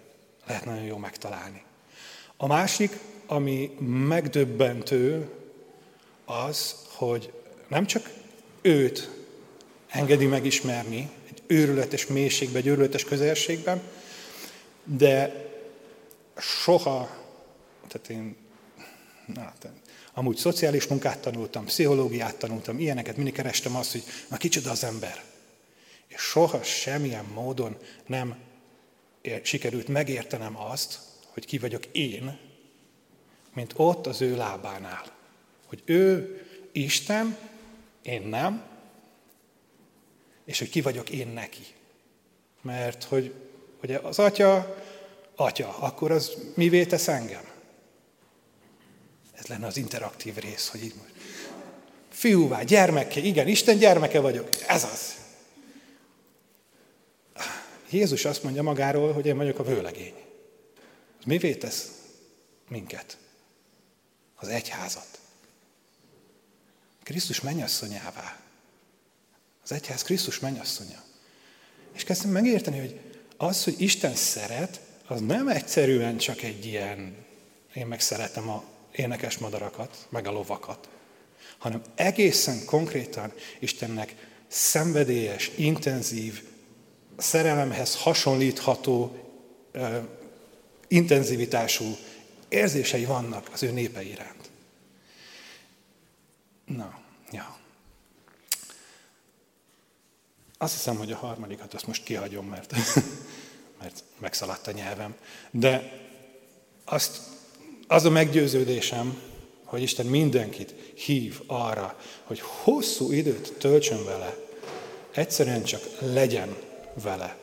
lehet 0.46 0.64
nagyon 0.64 0.82
jó 0.84 0.96
megtalálni. 0.96 1.62
A 2.36 2.46
másik, 2.46 2.98
ami 3.26 3.74
megdöbbentő, 4.08 5.30
az, 6.24 6.74
hogy 6.88 7.32
nem 7.68 7.86
csak 7.86 8.10
őt 8.62 9.10
engedi 9.88 10.26
megismerni 10.26 11.10
egy 11.28 11.42
őrületes 11.46 12.06
mélységben, 12.06 12.56
egy 12.56 12.66
őrületes 12.66 13.04
közelségben, 13.04 13.82
de 14.84 15.44
soha, 16.36 17.08
tehát 17.88 18.08
én 18.08 18.36
Na, 19.26 19.52
amúgy 20.12 20.36
szociális 20.36 20.86
munkát 20.86 21.18
tanultam, 21.18 21.64
pszichológiát 21.64 22.36
tanultam, 22.36 22.78
ilyeneket, 22.78 23.16
mindig 23.16 23.34
kerestem 23.34 23.76
azt, 23.76 23.92
hogy 23.92 24.04
na 24.28 24.36
kicsoda 24.36 24.70
az 24.70 24.84
ember. 24.84 25.22
És 26.06 26.20
soha 26.20 26.62
semmilyen 26.62 27.24
módon 27.24 27.76
nem 28.06 28.36
sikerült 29.42 29.88
megértenem 29.88 30.60
azt, 30.60 30.98
hogy 31.26 31.46
ki 31.46 31.58
vagyok 31.58 31.86
én, 31.86 32.38
mint 33.54 33.72
ott 33.76 34.06
az 34.06 34.20
ő 34.20 34.36
lábánál. 34.36 35.04
Hogy 35.66 35.82
ő 35.84 36.38
Isten, 36.72 37.36
én 38.02 38.22
nem, 38.22 38.62
és 40.44 40.58
hogy 40.58 40.68
ki 40.68 40.80
vagyok 40.80 41.10
én 41.10 41.28
neki. 41.28 41.64
Mert 42.62 43.04
hogy, 43.04 43.34
hogy 43.80 43.94
az 43.94 44.18
atya, 44.18 44.76
atya, 45.34 45.76
akkor 45.78 46.10
az 46.10 46.32
mivé 46.54 46.84
tesz 46.86 47.08
engem? 47.08 47.53
Ez 49.44 49.50
lenne 49.50 49.66
az 49.66 49.76
interaktív 49.76 50.36
rész, 50.36 50.68
hogy 50.68 50.84
így 50.84 50.94
most. 50.94 51.12
Fiúvá, 52.10 52.62
gyermeke, 52.62 53.20
igen, 53.20 53.48
Isten 53.48 53.78
gyermeke 53.78 54.20
vagyok. 54.20 54.48
Ez 54.66 54.84
az. 54.84 55.14
Jézus 57.90 58.24
azt 58.24 58.42
mondja 58.42 58.62
magáról, 58.62 59.12
hogy 59.12 59.26
én 59.26 59.36
vagyok 59.36 59.58
a 59.58 59.64
vőlegény. 59.64 60.14
Az 61.18 61.24
mivé 61.24 61.54
tesz 61.54 61.90
minket? 62.68 63.16
Az 64.34 64.48
egyházat. 64.48 65.20
Krisztus 67.02 67.40
mennyasszonyává. 67.40 68.40
Az 69.62 69.72
egyház 69.72 70.02
Krisztus 70.02 70.38
mennyasszonya. 70.38 71.02
És 71.92 72.04
kezdtem 72.04 72.30
megérteni, 72.30 72.78
hogy 72.78 73.00
az, 73.36 73.64
hogy 73.64 73.80
Isten 73.80 74.14
szeret, 74.14 74.80
az 75.06 75.20
nem 75.20 75.48
egyszerűen 75.48 76.16
csak 76.16 76.42
egy 76.42 76.66
ilyen, 76.66 77.16
én 77.74 77.86
meg 77.86 78.00
szeretem 78.00 78.48
a 78.48 78.72
énekes 78.96 79.38
madarakat, 79.38 80.06
meg 80.08 80.26
a 80.26 80.32
lovakat, 80.32 80.88
hanem 81.58 81.82
egészen 81.94 82.64
konkrétan 82.64 83.32
Istennek 83.58 84.14
szenvedélyes, 84.48 85.50
intenzív, 85.56 86.42
szerelemhez 87.16 87.96
hasonlítható, 87.96 89.16
intenzivitású 90.88 91.96
érzései 92.48 93.04
vannak 93.04 93.48
az 93.52 93.62
ő 93.62 93.70
népe 93.70 94.02
iránt. 94.02 94.50
Na, 96.64 97.00
ja. 97.30 97.58
Azt 100.58 100.72
hiszem, 100.72 100.96
hogy 100.96 101.12
a 101.12 101.16
harmadikat 101.16 101.74
azt 101.74 101.86
most 101.86 102.04
kihagyom, 102.04 102.46
mert, 102.46 102.72
mert 103.80 104.04
megszaladt 104.18 104.66
a 104.66 104.72
nyelvem. 104.72 105.14
De 105.50 106.02
azt, 106.84 107.20
az 107.86 108.04
a 108.04 108.10
meggyőződésem, 108.10 109.20
hogy 109.64 109.82
Isten 109.82 110.06
mindenkit 110.06 110.74
hív 110.94 111.40
arra, 111.46 111.98
hogy 112.24 112.40
hosszú 112.40 113.12
időt 113.12 113.52
töltsön 113.58 114.04
vele, 114.04 114.36
egyszerűen 115.14 115.62
csak 115.62 115.82
legyen 115.98 116.56
vele. 117.02 117.36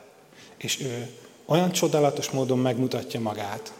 És 0.56 0.80
ő 0.80 1.10
olyan 1.46 1.72
csodálatos 1.72 2.30
módon 2.30 2.58
megmutatja 2.58 3.20
magát, 3.20 3.72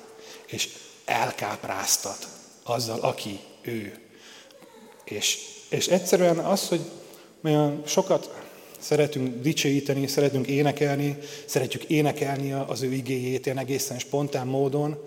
és 0.46 0.68
elkápráztat 1.04 2.28
azzal, 2.62 3.00
aki 3.00 3.40
ő. 3.62 3.98
És, 5.04 5.38
és 5.68 5.88
egyszerűen 5.88 6.38
az, 6.38 6.68
hogy 6.68 6.80
olyan 7.42 7.82
sokat 7.86 8.40
szeretünk 8.78 9.42
dicsőíteni, 9.42 10.06
szeretünk 10.06 10.46
énekelni, 10.46 11.18
szeretjük 11.46 11.84
énekelni 11.84 12.52
az 12.52 12.82
ő 12.82 12.92
igéjét 12.92 13.46
ilyen 13.46 13.58
egészen 13.58 13.98
spontán 13.98 14.46
módon, 14.46 14.98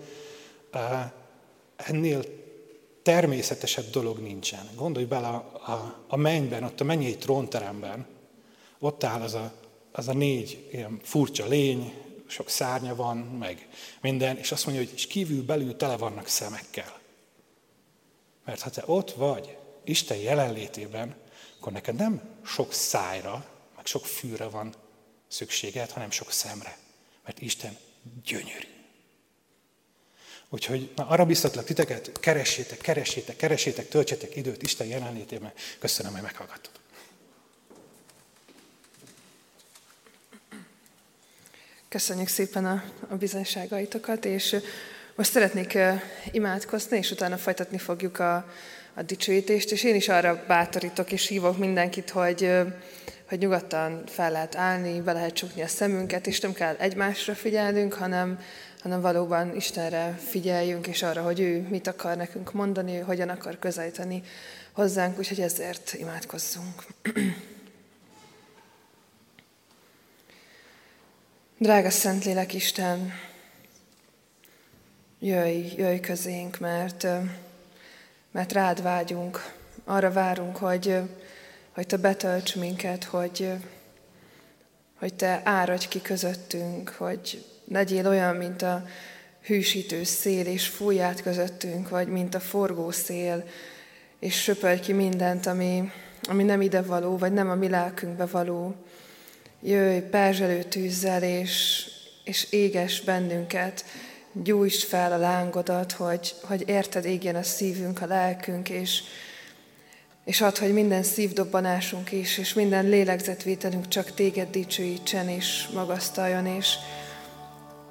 ennél 1.76 2.24
természetesebb 3.02 3.90
dolog 3.90 4.18
nincsen. 4.18 4.68
Gondolj 4.74 5.04
bele 5.04 5.26
a, 5.26 5.72
a, 5.72 6.04
a 6.08 6.16
mennyben, 6.16 6.62
ott 6.62 6.80
a 6.80 6.84
mennyei 6.84 7.16
trónteremben, 7.16 8.06
ott 8.78 9.04
áll 9.04 9.20
az 9.20 9.34
a, 9.34 9.52
az 9.92 10.08
a 10.08 10.12
négy 10.12 10.68
ilyen 10.72 11.00
furcsa 11.02 11.46
lény, 11.46 11.92
sok 12.26 12.48
szárnya 12.48 12.94
van, 12.94 13.16
meg 13.16 13.68
minden, 14.00 14.36
és 14.36 14.52
azt 14.52 14.66
mondja, 14.66 14.84
hogy 14.84 14.92
és 14.94 15.06
kívül 15.06 15.44
belül 15.44 15.76
tele 15.76 15.96
vannak 15.96 16.26
szemekkel. 16.26 16.98
Mert 18.44 18.60
ha 18.60 18.70
te 18.70 18.82
ott 18.86 19.10
vagy, 19.10 19.56
Isten 19.84 20.16
jelenlétében, 20.16 21.14
akkor 21.58 21.72
neked 21.72 21.94
nem 21.94 22.22
sok 22.44 22.72
szájra, 22.72 23.46
meg 23.76 23.86
sok 23.86 24.06
fűre 24.06 24.44
van 24.48 24.74
szükséged, 25.28 25.90
hanem 25.90 26.10
sok 26.10 26.30
szemre. 26.30 26.78
Mert 27.24 27.40
Isten 27.40 27.76
gyönyörű. 28.24 28.75
Úgyhogy 30.56 30.90
na, 30.96 31.06
arra 31.06 31.24
biztatlak 31.24 31.64
titeket, 31.64 32.12
keressétek, 32.20 32.78
keressétek, 32.78 33.36
keressétek, 33.36 33.88
töltsetek 33.88 34.36
időt 34.36 34.62
Isten 34.62 34.86
jelenlétében. 34.86 35.52
Köszönöm, 35.78 36.12
hogy 36.12 36.22
meghallgattad. 36.22 36.70
Köszönjük 41.88 42.28
szépen 42.28 42.64
a, 42.64 42.84
a 43.08 43.14
bizonyságaitokat, 43.14 44.24
és 44.24 44.56
most 45.14 45.30
szeretnék 45.30 45.78
imádkozni, 46.30 46.96
és 46.96 47.10
utána 47.10 47.36
folytatni 47.36 47.78
fogjuk 47.78 48.18
a, 48.18 48.36
a 48.94 49.02
dicsőítést, 49.02 49.70
és 49.70 49.84
én 49.84 49.94
is 49.94 50.08
arra 50.08 50.44
bátorítok 50.46 51.12
és 51.12 51.26
hívok 51.26 51.58
mindenkit, 51.58 52.10
hogy, 52.10 52.50
hogy 53.28 53.38
nyugodtan 53.38 54.02
fel 54.06 54.30
lehet 54.30 54.56
állni, 54.56 55.00
be 55.00 55.12
lehet 55.12 55.34
csukni 55.34 55.62
a 55.62 55.66
szemünket, 55.66 56.26
és 56.26 56.40
nem 56.40 56.52
kell 56.52 56.74
egymásra 56.78 57.34
figyelnünk, 57.34 57.94
hanem, 57.94 58.38
hanem 58.86 59.00
valóban 59.00 59.54
Istenre 59.54 60.18
figyeljünk, 60.28 60.86
és 60.86 61.02
arra, 61.02 61.22
hogy 61.22 61.40
ő 61.40 61.66
mit 61.70 61.86
akar 61.86 62.16
nekünk 62.16 62.52
mondani, 62.52 62.96
ő 62.96 63.00
hogyan 63.00 63.28
akar 63.28 63.58
közelíteni 63.58 64.22
hozzánk, 64.72 65.18
úgyhogy 65.18 65.40
ezért 65.40 65.92
imádkozzunk. 65.92 66.86
Drága 71.58 71.90
Szentlélek 71.90 72.54
Isten, 72.54 73.12
jöjj, 75.18 75.74
jöjj 75.76 76.00
közénk, 76.00 76.58
mert, 76.58 77.06
mert 78.30 78.52
rád 78.52 78.82
vágyunk, 78.82 79.52
arra 79.84 80.12
várunk, 80.12 80.56
hogy, 80.56 81.00
hogy 81.72 81.86
Te 81.86 81.96
betölts 81.96 82.54
minket, 82.54 83.04
hogy, 83.04 83.52
hogy 84.98 85.14
Te 85.14 85.40
áradj 85.44 85.88
ki 85.88 86.02
közöttünk, 86.02 86.88
hogy 86.88 87.44
legyél 87.68 88.08
olyan, 88.08 88.36
mint 88.36 88.62
a 88.62 88.86
hűsítő 89.46 90.04
szél, 90.04 90.46
és 90.46 90.66
fújj 90.66 91.00
át 91.00 91.22
közöttünk, 91.22 91.88
vagy 91.88 92.08
mint 92.08 92.34
a 92.34 92.40
forgó 92.40 92.90
szél, 92.90 93.44
és 94.20 94.42
söpölj 94.42 94.80
ki 94.80 94.92
mindent, 94.92 95.46
ami, 95.46 95.90
ami 96.28 96.42
nem 96.42 96.60
ide 96.60 96.82
való, 96.82 97.16
vagy 97.16 97.32
nem 97.32 97.50
a 97.50 97.54
mi 97.54 97.68
lelkünkbe 97.68 98.26
való. 98.26 98.74
Jöjj 99.62 99.98
perzselő 99.98 100.62
tűzzel, 100.62 101.22
és, 101.22 101.84
és 102.24 102.46
éges 102.50 103.00
bennünket, 103.00 103.84
gyújtsd 104.32 104.82
fel 104.82 105.12
a 105.12 105.16
lángodat, 105.16 105.92
hogy, 105.92 106.34
hogy 106.42 106.62
érted 106.66 107.04
égjen 107.04 107.36
a 107.36 107.42
szívünk, 107.42 108.02
a 108.02 108.06
lelkünk, 108.06 108.68
és, 108.68 109.02
és 110.24 110.40
add, 110.40 110.58
hogy 110.58 110.72
minden 110.72 111.02
szívdobbanásunk 111.02 112.12
is, 112.12 112.38
és 112.38 112.54
minden 112.54 112.88
lélegzetvételünk 112.88 113.88
csak 113.88 114.14
téged 114.14 114.50
dicsőítsen 114.50 115.28
és 115.28 115.68
magasztaljon, 115.74 116.46
és 116.46 116.74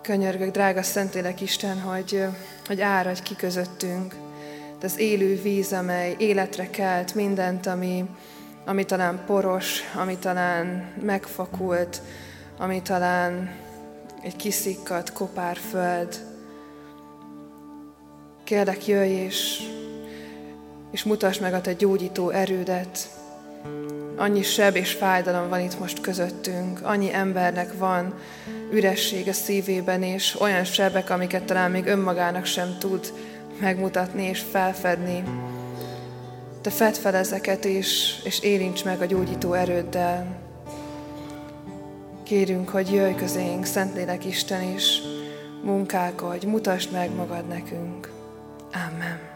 könyörgök, 0.06 0.52
drága 0.52 0.82
Szentlélek 0.82 1.42
Isten, 1.42 1.82
hogy, 1.82 2.24
hogy 2.68 2.82
áradj 2.82 3.22
ki 3.22 3.36
közöttünk, 3.36 4.16
de 4.80 4.86
az 4.86 5.00
élő 5.00 5.42
víz, 5.42 5.74
amely 5.74 6.16
életre 6.18 6.70
kelt 6.70 7.16
mindent, 7.16 7.66
ami, 7.66 8.06
ami 8.66 8.86
talán 8.86 9.24
poros, 9.26 9.80
ami 9.96 10.18
talán 10.18 10.94
megfakult, 11.02 12.02
ami 12.58 12.82
talán 12.82 13.56
egy 14.22 14.36
kiszikkadt 14.36 15.14
kopárföld. 15.14 16.26
Kérlek, 18.44 18.88
jöjj 18.88 19.12
és, 19.12 19.62
és 20.92 21.04
mutasd 21.04 21.42
meg 21.42 21.54
a 21.54 21.62
te 21.62 21.74
gyógyító 21.74 22.30
erődet. 22.30 23.10
Annyi 24.18 24.42
seb 24.42 24.76
és 24.76 24.92
fájdalom 24.92 25.50
van 25.50 25.60
itt 25.60 25.80
most 25.80 26.02
közöttünk, 26.02 26.80
annyi 26.84 27.14
embernek 27.14 27.78
van 27.78 28.14
üresség 28.72 29.28
a 29.28 29.34
szívében, 29.34 30.04
és 30.04 30.40
olyan 30.42 30.64
sebek, 30.64 31.10
amiket 31.10 31.44
talán 31.44 31.72
még 31.72 31.86
önmagának 31.86 32.46
sem 32.46 32.78
tud 32.80 33.14
megmutatni 33.60 34.24
és 34.24 34.44
felfedni. 34.52 35.24
Te 36.62 36.70
fedd 36.70 36.94
fel 36.94 37.16
ezeket, 37.16 37.66
és, 37.66 38.22
és 38.24 38.40
érints 38.40 38.84
meg 38.84 39.02
a 39.02 39.06
gyógyító 39.06 39.54
erőddel. 39.54 40.44
Kérünk, 42.24 42.70
hogy 42.70 42.94
jöjj 42.94 43.16
közénk, 43.16 43.66
Szentlélek 43.66 44.26
Isten 44.26 44.74
is, 44.76 45.02
munkálkodj, 45.64 46.46
mutasd 46.46 46.92
meg 46.92 47.16
magad 47.16 47.48
nekünk. 47.48 48.12
Amen. 48.74 49.35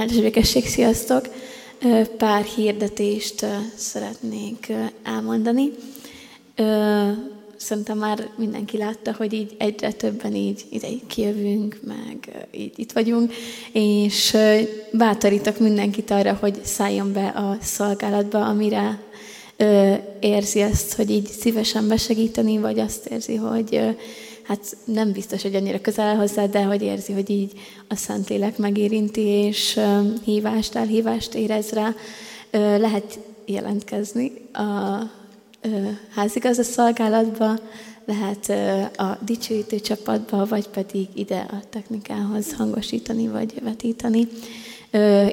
Áldás 0.00 0.20
békesség, 0.20 0.66
sziasztok! 0.66 1.28
Pár 2.16 2.44
hirdetést 2.44 3.46
szeretnék 3.76 4.72
elmondani. 5.02 5.70
Szerintem 7.56 7.98
már 7.98 8.28
mindenki 8.36 8.76
látta, 8.76 9.14
hogy 9.18 9.32
így 9.32 9.54
egyre 9.58 9.92
többen 9.92 10.34
így 10.34 10.64
ide 10.70 10.88
kijövünk, 11.06 11.80
meg 11.86 12.46
így 12.52 12.72
itt 12.76 12.92
vagyunk, 12.92 13.32
és 13.72 14.36
bátorítok 14.92 15.58
mindenkit 15.58 16.10
arra, 16.10 16.38
hogy 16.40 16.60
szálljon 16.64 17.12
be 17.12 17.26
a 17.26 17.58
szolgálatba, 17.62 18.44
amire 18.46 19.00
érzi 20.20 20.60
ezt, 20.60 20.92
hogy 20.92 21.10
így 21.10 21.26
szívesen 21.26 21.88
besegíteni, 21.88 22.58
vagy 22.58 22.78
azt 22.78 23.06
érzi, 23.06 23.34
hogy 23.34 23.96
hát 24.50 24.76
nem 24.84 25.12
biztos, 25.12 25.42
hogy 25.42 25.54
annyira 25.54 25.80
közel 25.80 26.16
hozzá, 26.16 26.46
de 26.46 26.62
hogy 26.62 26.82
érzi, 26.82 27.12
hogy 27.12 27.30
így 27.30 27.52
a 27.88 27.94
Szentlélek 27.94 28.58
megérinti, 28.58 29.20
és 29.20 29.80
hívást, 30.24 30.74
elhívást 30.74 31.34
érez 31.34 31.70
rá, 31.70 31.94
lehet 32.78 33.18
jelentkezni 33.46 34.32
a 34.52 35.02
házigazda 36.14 36.62
szolgálatba, 36.62 37.58
lehet 38.04 38.48
a 38.98 39.18
dicsőítő 39.24 39.80
csapatba, 39.80 40.46
vagy 40.46 40.68
pedig 40.68 41.06
ide 41.14 41.46
a 41.50 41.62
technikához 41.70 42.52
hangosítani, 42.52 43.28
vagy 43.28 43.54
vetíteni. 43.62 44.28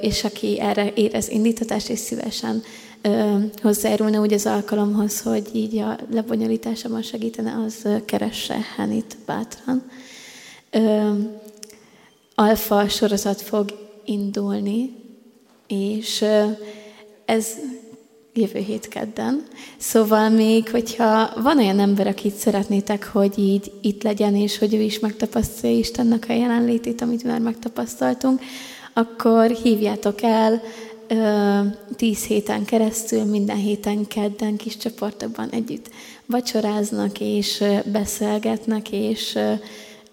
És 0.00 0.24
aki 0.24 0.60
erre 0.60 0.92
érez 0.94 1.28
indítatást, 1.28 1.88
és 1.88 1.98
szívesen 1.98 2.62
ö, 3.02 3.36
hozzájárulna 3.62 4.20
úgy 4.20 4.32
az 4.32 4.46
alkalomhoz, 4.46 5.20
hogy 5.20 5.48
így 5.52 5.78
a 5.78 5.98
lebonyolításában 6.10 7.02
segítene, 7.02 7.54
az 7.66 7.88
keresse 8.04 8.58
Henit 8.76 9.16
bátran. 9.26 9.82
Ö, 10.70 11.10
alfa 12.34 12.88
sorozat 12.88 13.40
fog 13.40 13.88
indulni, 14.04 14.94
és 15.66 16.24
ez 17.24 17.46
jövő 18.38 18.58
hét 18.58 18.88
kedden. 18.88 19.42
Szóval 19.76 20.28
még, 20.28 20.70
hogyha 20.70 21.30
van 21.42 21.58
olyan 21.58 21.78
ember, 21.78 22.06
akit 22.06 22.34
szeretnétek, 22.34 23.04
hogy 23.04 23.38
így 23.38 23.72
itt 23.80 24.02
legyen, 24.02 24.36
és 24.36 24.58
hogy 24.58 24.74
ő 24.74 24.80
is 24.80 24.98
megtapasztalja 24.98 25.78
Istennek 25.78 26.26
a 26.28 26.32
jelenlétét, 26.32 27.00
amit 27.00 27.24
már 27.24 27.40
megtapasztaltunk, 27.40 28.40
akkor 28.92 29.50
hívjátok 29.50 30.22
el 30.22 30.62
ö, 31.08 31.60
tíz 31.96 32.24
héten 32.24 32.64
keresztül, 32.64 33.24
minden 33.24 33.56
héten 33.56 34.06
kedden 34.06 34.56
kis 34.56 34.76
csoportokban 34.76 35.48
együtt 35.50 35.90
vacsoráznak, 36.26 37.20
és 37.20 37.64
beszélgetnek, 37.92 38.92
és 38.92 39.38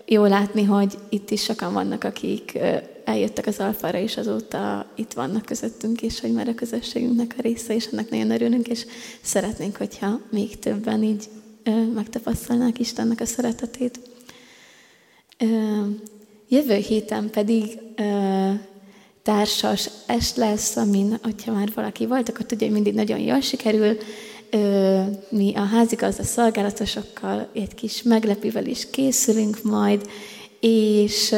jó 0.06 0.26
látni, 0.26 0.64
hogy 0.64 0.98
itt 1.10 1.32
is 1.32 1.44
sokan 1.44 1.74
vannak, 1.74 2.04
akik 2.04 2.60
eljöttek 3.06 3.48
az 3.48 3.60
alfára, 3.60 3.98
és 3.98 4.18
azóta 4.18 4.92
itt 4.96 5.14
vannak 5.14 5.46
közöttünk, 5.46 6.02
és 6.02 6.20
hogy 6.20 6.32
már 6.34 6.48
a 6.48 6.56
közösségünknek 6.56 7.36
a 7.38 7.42
része, 7.42 7.76
és 7.76 7.86
ennek 7.86 8.10
nagyon 8.10 8.32
örülünk, 8.32 8.68
és 8.68 8.86
szeretnénk, 9.22 9.76
hogyha 9.76 10.20
még 10.32 10.60
többen 10.60 11.04
így 11.04 11.24
ö, 11.64 11.84
megtapasztalnák 11.94 12.80
Istennek 12.80 13.22
a 13.22 13.26
szeretetét. 13.26 14.00
Ö, 15.38 15.46
jövő 16.50 16.76
héten 16.76 17.30
pedig 17.30 17.80
társas 19.26 19.90
est 20.06 20.38
lesz, 20.38 20.76
amin, 20.76 21.20
hogyha 21.24 21.52
már 21.52 21.72
valaki 21.76 22.06
volt, 22.06 22.30
akkor 22.30 22.46
tudja, 22.46 22.66
hogy 22.66 22.76
mindig 22.76 22.94
nagyon 22.94 23.20
jól 23.20 23.40
sikerül. 23.40 23.98
Mi 25.30 25.54
a 25.56 25.64
házigazda 25.66 26.24
szolgálatosokkal 26.24 27.50
egy 27.54 27.76
kis 27.76 28.04
meglepővel 28.04 28.66
is 28.66 28.90
készülünk 28.90 29.64
majd, 29.64 30.10
és 30.60 31.36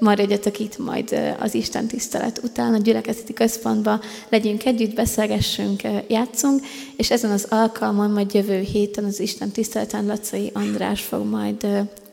maradjatok 0.00 0.58
itt 0.58 0.78
majd 0.78 1.20
az 1.40 1.54
Isten 1.54 1.86
tisztelet 1.86 2.40
után 2.44 2.74
a 2.74 2.78
gyülekezeti 2.78 3.32
központban, 3.32 4.00
legyünk 4.28 4.64
együtt, 4.64 4.94
beszélgessünk, 4.94 5.82
játszunk, 6.08 6.60
és 6.96 7.10
ezen 7.10 7.30
az 7.30 7.46
alkalmon 7.50 8.10
majd 8.10 8.34
jövő 8.34 8.60
héten 8.60 9.04
az 9.04 9.20
Isten 9.20 9.50
tiszteleten 9.50 10.06
Lacai 10.06 10.50
András 10.54 11.00
fog 11.00 11.26
majd 11.26 11.66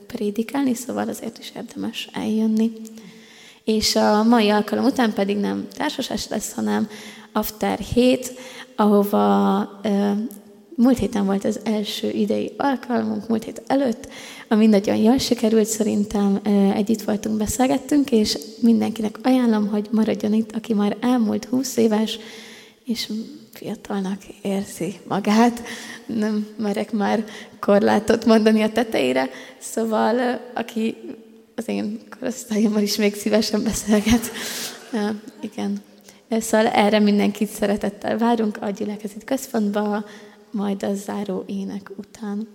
prédikálni, 0.08 0.74
szóval 0.74 1.10
azért 1.10 1.38
is 1.38 1.52
érdemes 1.56 2.10
eljönni. 2.14 2.72
És 3.66 3.96
a 3.96 4.24
mai 4.24 4.50
alkalom 4.50 4.86
után 4.86 5.14
pedig 5.14 5.38
nem 5.38 5.68
társasás 5.78 6.28
lesz, 6.28 6.54
hanem 6.54 6.88
After 7.32 7.80
7, 7.80 8.32
ahova 8.76 9.60
ö, 9.84 10.12
múlt 10.76 10.98
héten 10.98 11.26
volt 11.26 11.46
az 11.46 11.60
első 11.64 12.10
idei 12.10 12.52
alkalmunk, 12.58 13.28
múlt 13.28 13.44
hét 13.44 13.64
előtt, 13.68 14.08
ami 14.48 14.68
nagyon 14.68 14.96
jól 14.96 15.18
sikerült, 15.18 15.68
szerintem 15.68 16.40
együtt 16.74 17.02
voltunk, 17.02 17.38
beszélgettünk, 17.38 18.12
és 18.12 18.38
mindenkinek 18.60 19.20
ajánlom, 19.24 19.68
hogy 19.68 19.88
maradjon 19.92 20.34
itt, 20.34 20.56
aki 20.56 20.74
már 20.74 20.98
elmúlt 21.02 21.46
20 21.46 21.78
éves, 21.78 22.20
és 22.86 23.10
fiatalnak 23.54 24.22
érzi 24.42 24.96
magát. 25.08 25.64
Nem 26.06 26.48
merek 26.58 26.92
már 26.92 27.26
korlátot 27.60 28.26
mondani 28.26 28.62
a 28.62 28.72
tetejére, 28.72 29.30
szóval 29.60 30.40
aki 30.54 30.98
az 31.56 31.68
én 31.68 32.02
korosztályommal 32.20 32.82
is 32.82 32.96
még 32.96 33.16
szívesen 33.16 33.64
beszélget. 33.64 34.32
igen. 35.42 35.84
Szóval 36.30 36.68
erre 36.68 37.00
mindenkit 37.00 37.50
szeretettel 37.50 38.18
várunk 38.18 38.58
a 38.62 38.70
gyülekezet 38.70 39.24
központba, 39.24 40.06
majd 40.52 40.84
a 40.84 40.94
záró 40.94 41.44
ének 41.48 41.92
után. 41.96 42.48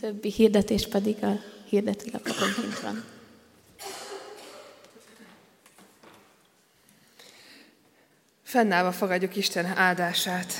Többi 0.00 0.30
hirdetés 0.30 0.88
pedig 0.88 1.24
a 1.24 1.40
hirdetőlapokon 1.68 2.48
kint 2.60 2.80
van. 2.80 3.04
Fennállva 8.42 8.92
fogadjuk 8.92 9.36
Isten 9.36 9.66
áldását. 9.66 10.52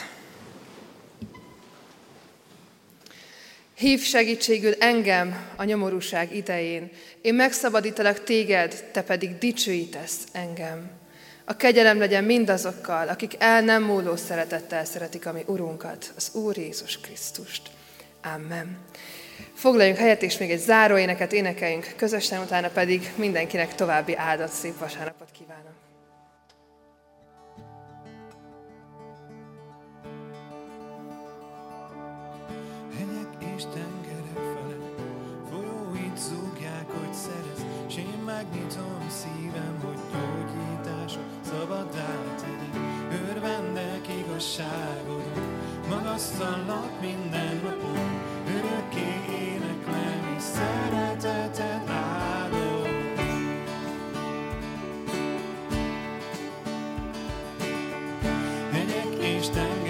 Hív 3.83 4.03
segítségül 4.03 4.73
engem 4.79 5.47
a 5.57 5.65
nyomorúság 5.65 6.35
idején. 6.35 6.91
Én 7.23 7.35
megszabadítalak 7.35 8.25
téged, 8.25 8.85
te 8.93 9.03
pedig 9.03 9.39
dicsőítesz 9.39 10.19
engem. 10.33 10.91
A 11.45 11.57
kegyelem 11.57 11.99
legyen 11.99 12.25
mindazokkal, 12.25 13.09
akik 13.09 13.35
el 13.39 13.61
nem 13.61 13.83
múló 13.83 14.17
szeretettel 14.17 14.85
szeretik 14.85 15.27
a 15.27 15.33
mi 15.33 15.43
Urunkat, 15.47 16.13
az 16.17 16.31
Úr 16.35 16.57
Jézus 16.57 17.01
Krisztust. 17.01 17.63
Amen. 18.35 18.79
Foglaljunk 19.55 19.99
helyet, 19.99 20.23
és 20.23 20.39
még 20.39 20.51
egy 20.51 20.61
záróéneket 20.61 21.33
énekeljünk 21.33 21.93
közösen, 21.97 22.43
utána 22.43 22.69
pedig 22.69 23.13
mindenkinek 23.17 23.75
további 23.75 24.17
áldott 24.17 24.53
szép 24.53 24.79
vasárnapot 24.79 25.29
kívánok. 25.39 25.82
És 33.63 33.69
tengerek 33.69 34.55
felett, 34.55 35.01
folyóit 35.51 36.17
zúgják, 36.17 36.87
hogy 36.91 37.15
szerez, 37.15 37.67
s 37.87 37.97
én 37.97 38.23
megnyitom 38.25 39.07
szívem, 39.09 39.81
hogy 39.85 39.99
gyógyításod 40.13 41.23
szabaddá 41.41 42.15
tegyek. 42.41 42.75
Örvendek 43.29 44.09
igazságodon, 44.09 45.59
magasztallak 45.89 47.01
minden 47.01 47.61
napon, 47.63 48.21
örökké 48.47 49.11
éneklem, 49.31 50.35
és 50.37 50.43
szeretetet 50.43 51.91
áldom. 51.91 52.91
Hegyek 58.73 59.25
és 59.25 59.49
tengerek 59.49 59.82